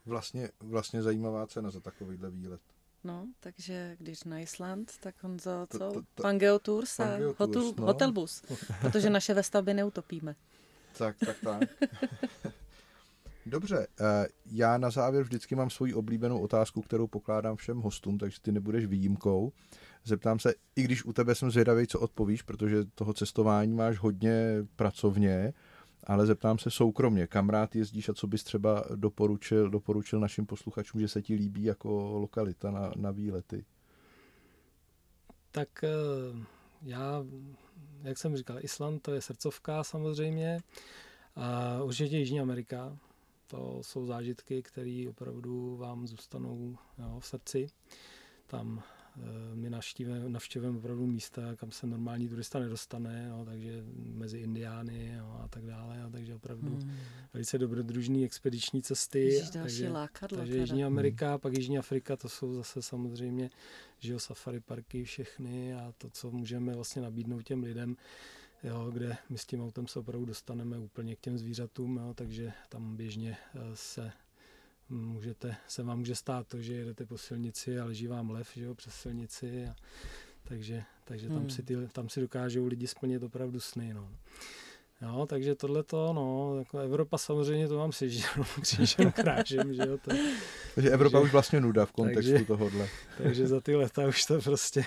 vlastně, 0.06 0.50
vlastně 0.60 1.04
zajímavá 1.04 1.48
cena 1.48 1.70
za 1.72 1.80
takovýhle 1.80 2.32
výlet. 2.32 2.62
No, 3.08 3.28
takže 3.40 3.96
když 4.00 4.24
na 4.24 4.40
Island, 4.40 4.92
tak 5.00 5.16
on 5.24 5.40
za 5.40 5.68
co? 5.78 6.04
Pangeo 6.22 6.60
Tours 6.60 7.00
a 7.00 7.18
hotel, 7.38 7.74
no. 7.78 7.86
Hotelbus, 7.86 8.44
protože 8.82 9.10
naše 9.10 9.34
ve 9.34 9.44
stavbě 9.44 9.74
neutopíme. 9.74 10.36
Tak, 10.98 11.16
tak, 11.26 11.38
tak. 11.44 11.70
Dobře, 13.46 13.88
eh, 14.00 14.28
já 14.46 14.78
na 14.78 14.90
závěr 14.90 15.24
vždycky 15.24 15.56
mám 15.56 15.70
svoji 15.70 15.94
oblíbenou 15.94 16.40
otázku, 16.40 16.82
kterou 16.82 17.08
pokládám 17.08 17.56
všem 17.56 17.78
hostům, 17.82 18.18
takže 18.18 18.42
ty 18.42 18.52
nebudeš 18.52 18.86
výjimkou. 18.86 19.52
Zeptám 20.06 20.40
se, 20.40 20.54
i 20.76 20.84
když 20.84 21.06
u 21.06 21.14
tebe 21.14 21.36
jsem 21.36 21.52
zvědavý, 21.52 21.88
co 21.88 22.00
odpovíš, 22.00 22.42
protože 22.42 22.86
toho 22.86 23.14
cestování 23.14 23.74
máš 23.74 23.98
hodně 23.98 24.66
pracovně, 24.76 25.54
ale 26.08 26.26
zeptám 26.26 26.60
se 26.60 26.72
soukromně, 26.72 27.28
kam 27.28 27.50
rád 27.50 27.76
jezdíš 27.76 28.10
a 28.10 28.14
co 28.14 28.28
bys 28.28 28.44
třeba 28.44 28.84
doporučil, 28.96 29.70
doporučil 29.70 30.20
našim 30.20 30.46
posluchačům, 30.46 31.02
že 31.02 31.08
se 31.08 31.22
ti 31.22 31.36
líbí 31.36 31.64
jako 31.64 32.20
lokalita 32.20 32.72
na, 32.72 32.92
na 32.96 33.12
výlety? 33.12 33.66
Tak 35.52 35.84
eh, 35.84 35.90
já, 36.82 37.26
jak 38.04 38.18
jsem 38.18 38.38
říkal, 38.38 38.58
Island 38.62 39.02
to 39.02 39.14
je 39.14 39.22
srdcovka 39.22 39.84
samozřejmě 39.84 40.60
a 41.36 41.78
určitě 41.84 42.18
Jižní 42.18 42.40
Amerika, 42.40 42.98
to 43.48 43.80
jsou 43.84 44.06
zážitky, 44.06 44.64
které 44.64 45.06
opravdu 45.10 45.78
vám 45.78 46.08
zůstanou 46.08 46.78
jo, 46.98 47.20
v 47.20 47.26
srdci. 47.26 47.68
Tam 48.48 48.84
Eh, 49.20 49.56
my 49.56 49.70
navštěvujeme 50.28 50.78
opravdu 50.78 51.08
místa, 51.08 51.56
kam 51.56 51.72
se 51.72 51.88
normální 51.88 52.30
turista 52.30 52.60
nedostane, 52.60 53.28
jo, 53.30 53.46
takže 53.46 53.84
mezi 53.96 54.38
Indiány 54.38 55.16
jo, 55.18 55.40
a 55.44 55.48
tak 55.48 55.66
dále, 55.66 56.00
jo, 56.00 56.10
takže 56.10 56.36
opravdu 56.36 56.70
hmm. 56.70 56.92
velice 57.34 57.58
dobrodružný 57.58 58.26
expediční 58.26 58.82
cesty. 58.82 59.20
Ježiš, 59.20 59.50
takže, 59.50 59.90
lákadlo, 59.90 60.38
takže 60.38 60.58
Jižní 60.58 60.84
Amerika, 60.84 61.30
hmm. 61.30 61.40
pak 61.40 61.58
Jižní 61.58 61.78
Afrika, 61.78 62.16
to 62.16 62.30
jsou 62.30 62.54
zase 62.54 62.82
samozřejmě 62.82 63.50
že 64.00 64.20
safari 64.20 64.60
parky 64.60 65.04
všechny 65.04 65.74
a 65.76 65.94
to, 65.98 66.10
co 66.10 66.32
můžeme 66.32 66.74
vlastně 66.74 67.02
nabídnout 67.02 67.44
těm 67.44 67.64
lidem, 67.64 67.96
jo, 68.64 68.92
kde 68.94 69.18
my 69.30 69.38
s 69.38 69.46
tím 69.46 69.62
autem 69.62 69.88
se 69.88 70.00
opravdu 70.00 70.26
dostaneme 70.26 70.80
úplně 70.80 71.16
k 71.16 71.20
těm 71.20 71.38
zvířatům, 71.38 71.98
jo, 71.98 72.14
takže 72.14 72.54
tam 72.70 72.96
běžně 72.96 73.38
eh, 73.56 73.60
se 73.74 74.12
můžete, 74.90 75.56
se 75.68 75.84
vám 75.84 76.00
může 76.00 76.16
stát 76.16 76.48
to, 76.48 76.62
že 76.62 76.74
jedete 76.74 77.06
po 77.06 77.18
silnici 77.18 77.80
a 77.80 77.86
leží 77.86 78.08
vám 78.08 78.30
lev 78.30 78.52
že 78.56 78.64
jo, 78.64 78.76
přes 78.76 78.94
silnici. 78.94 79.68
A, 79.68 79.76
takže 80.44 80.84
takže 81.08 81.28
tam, 81.28 81.38
hmm. 81.38 81.50
si 81.50 81.64
ty, 81.64 81.76
tam 81.92 82.10
si 82.10 82.22
dokážou 82.22 82.66
lidi 82.66 82.88
splnit 82.88 83.24
opravdu 83.24 83.60
sny. 83.60 83.94
No. 83.94 84.10
Jo, 85.02 85.26
takže 85.30 85.56
tohle 85.56 85.84
to, 85.84 86.14
no, 86.14 86.56
jako 86.60 86.78
Evropa 86.78 87.18
samozřejmě 87.18 87.68
to 87.68 87.78
mám 87.78 87.92
si 87.92 88.10
křížem 88.62 89.12
krážem, 89.12 89.74
že 89.74 89.82
jo. 89.88 89.98
To, 89.98 90.12
takže 90.76 90.90
Evropa 90.90 91.18
takže, 91.18 91.26
už 91.26 91.32
vlastně 91.32 91.62
nuda 91.62 91.86
v 91.86 91.92
kontextu 91.92 92.32
takže, 92.32 92.46
tohohle. 92.46 92.90
takže 93.18 93.48
za 93.48 93.62
ty 93.62 93.76
leta 93.76 94.08
už 94.08 94.26
to 94.26 94.42
prostě 94.42 94.86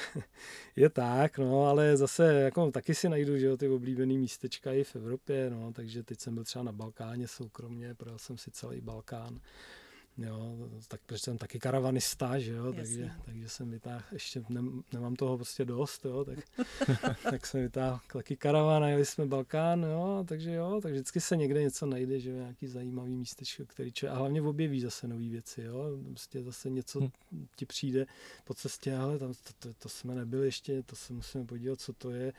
je 0.76 0.88
tak, 0.90 1.38
no, 1.38 1.66
ale 1.66 1.96
zase 1.96 2.34
jako 2.34 2.70
taky 2.70 2.94
si 2.94 3.08
najdu, 3.08 3.38
že 3.38 3.46
jo, 3.46 3.56
ty 3.56 3.68
oblíbený 3.68 4.18
místečka 4.18 4.72
i 4.72 4.84
v 4.84 4.96
Evropě, 4.96 5.50
no, 5.50 5.72
takže 5.72 6.02
teď 6.02 6.20
jsem 6.20 6.34
byl 6.34 6.44
třeba 6.44 6.62
na 6.62 6.72
Balkáně 6.72 7.28
soukromně, 7.28 7.94
projel 7.94 8.18
jsem 8.18 8.38
si 8.38 8.50
celý 8.50 8.80
Balkán 8.80 9.40
Jo, 10.18 10.56
tak 10.88 11.00
protože 11.06 11.18
jsem 11.18 11.38
taky 11.38 11.58
karavanista, 11.58 12.38
že 12.38 12.52
jo, 12.52 12.72
takže, 12.72 13.10
takže 13.24 13.48
jsem 13.48 13.70
vytáhl, 13.70 14.04
ještě 14.12 14.42
ne, 14.48 14.60
nemám 14.92 15.16
toho 15.16 15.36
prostě 15.36 15.64
dost, 15.64 16.04
jo, 16.04 16.24
tak, 16.24 16.38
tak 17.30 17.46
jsem 17.46 17.62
vytáhl 17.62 18.00
taky 18.12 18.36
karavan 18.36 18.84
a 18.84 18.88
jeli 18.88 19.06
jsme 19.06 19.26
Balkán, 19.26 19.82
jo, 19.82 20.24
takže 20.28 20.52
jo, 20.52 20.80
tak 20.82 20.92
vždycky 20.92 21.20
se 21.20 21.36
někde 21.36 21.62
něco 21.62 21.86
najde, 21.86 22.20
že 22.20 22.30
jo, 22.30 22.36
nějaký 22.36 22.66
zajímavý 22.66 23.16
místečko, 23.16 23.64
který 23.66 23.92
člověk, 23.92 24.16
a 24.16 24.18
hlavně 24.18 24.42
objeví 24.42 24.80
zase 24.80 25.08
nové 25.08 25.28
věci, 25.28 25.62
jo, 25.62 25.98
prostě 26.08 26.42
zase 26.42 26.70
něco 26.70 27.00
hm. 27.00 27.10
ti 27.56 27.66
přijde 27.66 28.06
po 28.44 28.54
cestě, 28.54 28.96
ale 28.96 29.18
tam 29.18 29.32
to, 29.34 29.52
to, 29.58 29.74
to 29.74 29.88
jsme 29.88 30.14
nebyli 30.14 30.46
ještě, 30.46 30.82
to 30.82 30.96
se 30.96 31.12
musíme 31.12 31.44
podívat, 31.44 31.80
co 31.80 31.92
to 31.92 32.10
je, 32.10 32.32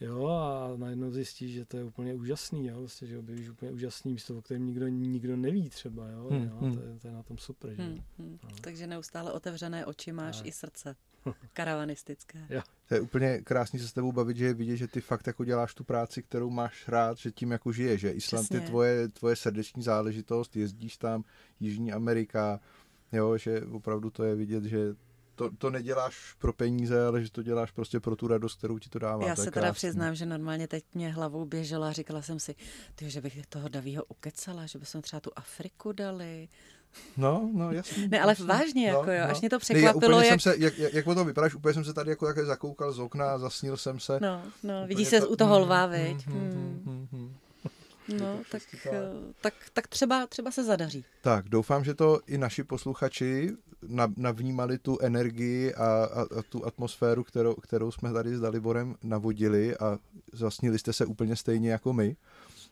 Jo, 0.00 0.26
a 0.26 0.76
najednou 0.76 1.10
zjistíš, 1.10 1.52
že 1.52 1.64
to 1.64 1.76
je 1.76 1.84
úplně 1.84 2.14
úžasný, 2.14 2.66
jo, 2.66 2.80
vlastně, 2.80 3.08
že 3.08 3.18
objevíš 3.18 3.48
úplně 3.48 3.72
úžasný 3.72 4.12
místo, 4.12 4.38
o 4.38 4.42
kterém 4.42 4.66
nikdo, 4.66 4.88
nikdo 4.88 5.36
neví 5.36 5.70
třeba, 5.70 6.08
jo, 6.08 6.28
hmm, 6.30 6.44
jo 6.44 6.56
hmm. 6.60 6.74
To, 6.74 6.82
je, 6.82 6.98
to, 6.98 7.08
je, 7.08 7.14
na 7.14 7.22
tom 7.22 7.38
super, 7.38 7.74
že? 7.74 7.82
Hmm, 7.82 8.02
hmm. 8.18 8.38
No. 8.42 8.50
Takže 8.60 8.86
neustále 8.86 9.32
otevřené 9.32 9.86
oči 9.86 10.12
máš 10.12 10.40
a... 10.40 10.44
i 10.44 10.52
srdce. 10.52 10.96
Karavanistické. 11.52 12.46
jo. 12.50 12.62
To 12.88 12.94
je 12.94 13.00
úplně 13.00 13.40
krásný 13.40 13.78
se 13.78 13.88
s 13.88 13.92
tebou 13.92 14.12
bavit, 14.12 14.36
že 14.36 14.44
je 14.44 14.54
vidět, 14.54 14.76
že 14.76 14.88
ty 14.88 15.00
fakt 15.00 15.26
jako 15.26 15.44
děláš 15.44 15.74
tu 15.74 15.84
práci, 15.84 16.22
kterou 16.22 16.50
máš 16.50 16.88
rád, 16.88 17.18
že 17.18 17.32
tím 17.32 17.50
jako 17.50 17.72
žiješ, 17.72 18.00
že 18.00 18.10
Island 18.10 18.44
Přesně. 18.44 18.56
je 18.56 18.68
tvoje, 18.68 19.08
tvoje 19.08 19.36
srdeční 19.36 19.82
záležitost, 19.82 20.56
jezdíš 20.56 20.96
tam, 20.96 21.24
Jižní 21.60 21.92
Amerika, 21.92 22.60
jo, 23.12 23.36
že 23.36 23.62
opravdu 23.62 24.10
to 24.10 24.24
je 24.24 24.34
vidět, 24.34 24.64
že 24.64 24.94
to, 25.40 25.50
to 25.58 25.70
neděláš 25.70 26.34
pro 26.38 26.52
peníze, 26.52 27.06
ale 27.06 27.22
že 27.22 27.30
to 27.30 27.42
děláš 27.42 27.70
prostě 27.70 28.00
pro 28.00 28.16
tu 28.16 28.28
radost, 28.28 28.58
kterou 28.58 28.78
ti 28.78 28.88
to 28.88 28.98
dává. 28.98 29.26
Já 29.26 29.34
to 29.34 29.42
se 29.42 29.50
teda 29.50 29.72
přiznám, 29.72 30.14
že 30.14 30.26
normálně 30.26 30.68
teď 30.68 30.84
mě 30.94 31.12
hlavou 31.12 31.44
běžela 31.44 31.88
a 31.88 31.92
říkala 31.92 32.22
jsem 32.22 32.40
si, 32.40 32.54
tyjo, 32.94 33.10
že 33.10 33.20
bych 33.20 33.46
toho 33.46 33.68
Davího 33.68 34.04
ukecala, 34.04 34.66
že 34.66 34.78
bychom 34.78 35.02
třeba 35.02 35.20
tu 35.20 35.30
Afriku 35.36 35.92
dali. 35.92 36.48
No, 37.16 37.50
no, 37.52 37.72
jasně. 37.72 38.08
Ne, 38.08 38.20
ale 38.20 38.32
jasný. 38.32 38.46
vážně, 38.46 38.92
no, 38.92 38.98
jako 38.98 39.10
jo, 39.10 39.20
no. 39.24 39.30
až 39.30 39.40
mě 39.40 39.50
to 39.50 39.58
překvapilo. 39.58 40.18
Ne, 40.18 40.26
jak... 40.26 40.40
Jsem 40.40 40.52
se, 40.52 40.58
jak, 40.58 40.78
jak, 40.78 40.94
jak 40.94 41.06
o 41.06 41.14
tom 41.14 41.26
vypadáš, 41.26 41.54
úplně 41.54 41.74
jsem 41.74 41.84
se 41.84 41.94
tady 41.94 42.10
jako 42.10 42.26
také 42.26 42.44
zakoukal 42.44 42.92
z 42.92 42.98
okna 42.98 43.30
a 43.30 43.38
zasnil 43.38 43.76
jsem 43.76 44.00
se. 44.00 44.18
No, 44.22 44.42
no, 44.62 44.86
vidíš 44.86 45.08
se 45.08 45.20
to... 45.20 45.28
u 45.28 45.36
toho 45.36 45.58
lva, 45.58 45.86
viď? 45.86 46.26
Hmm, 46.26 46.50
hmm, 46.50 46.82
hmm, 46.86 47.08
hmm. 47.12 47.36
No, 48.20 48.40
tak, 48.50 48.62
tak, 48.72 48.92
tak, 49.40 49.54
tak 49.72 49.88
třeba, 49.88 50.26
třeba 50.26 50.50
se 50.50 50.64
zadaří. 50.64 51.04
Tak, 51.22 51.48
doufám, 51.48 51.84
že 51.84 51.94
to 51.94 52.20
i 52.26 52.38
naši 52.38 52.64
posluchači 52.64 53.56
navnímali 54.16 54.78
tu 54.78 54.98
energii 55.00 55.74
a, 55.74 55.84
a, 55.84 56.22
a 56.22 56.42
tu 56.48 56.66
atmosféru, 56.66 57.24
kterou, 57.24 57.54
kterou 57.54 57.90
jsme 57.90 58.12
tady 58.12 58.36
s 58.36 58.40
Daliborem 58.40 58.96
navodili 59.02 59.76
a 59.76 59.98
zasnili 60.32 60.78
jste 60.78 60.92
se 60.92 61.06
úplně 61.06 61.36
stejně 61.36 61.70
jako 61.70 61.92
my. 61.92 62.16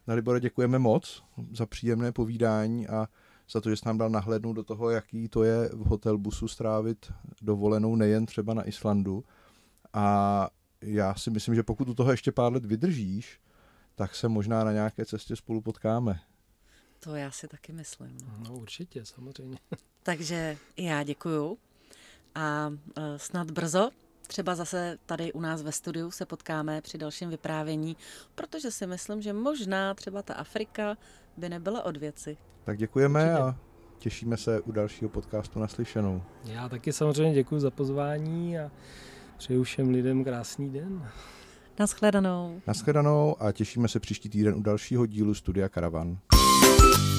Dalibore, 0.06 0.40
děkujeme 0.40 0.78
moc 0.78 1.22
za 1.52 1.66
příjemné 1.66 2.12
povídání 2.12 2.88
a 2.88 3.08
za 3.50 3.60
to, 3.60 3.70
že 3.70 3.76
jsi 3.76 3.82
nám 3.86 3.98
dal 3.98 4.10
nahlédnout 4.10 4.52
do 4.52 4.62
toho, 4.62 4.90
jaký 4.90 5.28
to 5.28 5.44
je 5.44 5.68
v 5.68 5.86
hotel 5.86 6.18
busu 6.18 6.48
strávit 6.48 7.12
dovolenou 7.42 7.96
nejen 7.96 8.26
třeba 8.26 8.54
na 8.54 8.68
Islandu. 8.68 9.24
A 9.92 10.48
já 10.82 11.14
si 11.14 11.30
myslím, 11.30 11.54
že 11.54 11.62
pokud 11.62 11.88
u 11.88 11.94
toho 11.94 12.10
ještě 12.10 12.32
pár 12.32 12.52
let 12.52 12.64
vydržíš, 12.64 13.40
tak 13.94 14.14
se 14.14 14.28
možná 14.28 14.64
na 14.64 14.72
nějaké 14.72 15.04
cestě 15.04 15.36
spolu 15.36 15.60
potkáme. 15.60 16.20
To 17.00 17.14
já 17.14 17.30
si 17.30 17.48
taky 17.48 17.72
myslím. 17.72 18.18
No, 18.26 18.48
no 18.48 18.56
určitě, 18.58 19.04
samozřejmě. 19.04 19.58
Takže 20.02 20.56
já 20.76 21.02
děkuju 21.02 21.58
a 22.34 22.68
uh, 22.68 23.04
snad 23.16 23.50
brzo 23.50 23.90
třeba 24.28 24.54
zase 24.54 24.98
tady 25.06 25.32
u 25.32 25.40
nás 25.40 25.62
ve 25.62 25.72
studiu 25.72 26.10
se 26.10 26.26
potkáme 26.26 26.80
při 26.80 26.98
dalším 26.98 27.30
vyprávění, 27.30 27.96
protože 28.34 28.70
si 28.70 28.86
myslím, 28.86 29.22
že 29.22 29.32
možná 29.32 29.94
třeba 29.94 30.22
ta 30.22 30.34
Afrika 30.34 30.96
by 31.36 31.48
nebyla 31.48 31.84
od 31.84 31.96
věci. 31.96 32.36
Tak 32.64 32.78
děkujeme 32.78 33.24
Určitě. 33.24 33.42
a 33.42 33.56
těšíme 33.98 34.36
se 34.36 34.60
u 34.60 34.72
dalšího 34.72 35.08
podcastu 35.08 35.58
naslyšenou. 35.58 36.22
Já 36.44 36.68
taky 36.68 36.92
samozřejmě 36.92 37.34
děkuji 37.34 37.60
za 37.60 37.70
pozvání 37.70 38.58
a 38.58 38.70
přeju 39.38 39.62
všem 39.62 39.90
lidem 39.90 40.24
krásný 40.24 40.70
den. 40.70 41.08
Naschledanou. 41.78 42.60
Naschledanou 42.66 43.42
a 43.42 43.52
těšíme 43.52 43.88
se 43.88 44.00
příští 44.00 44.28
týden 44.28 44.54
u 44.54 44.62
dalšího 44.62 45.06
dílu 45.06 45.34
Studia 45.34 45.68
Karavan. 45.68 46.18
you 46.78 47.17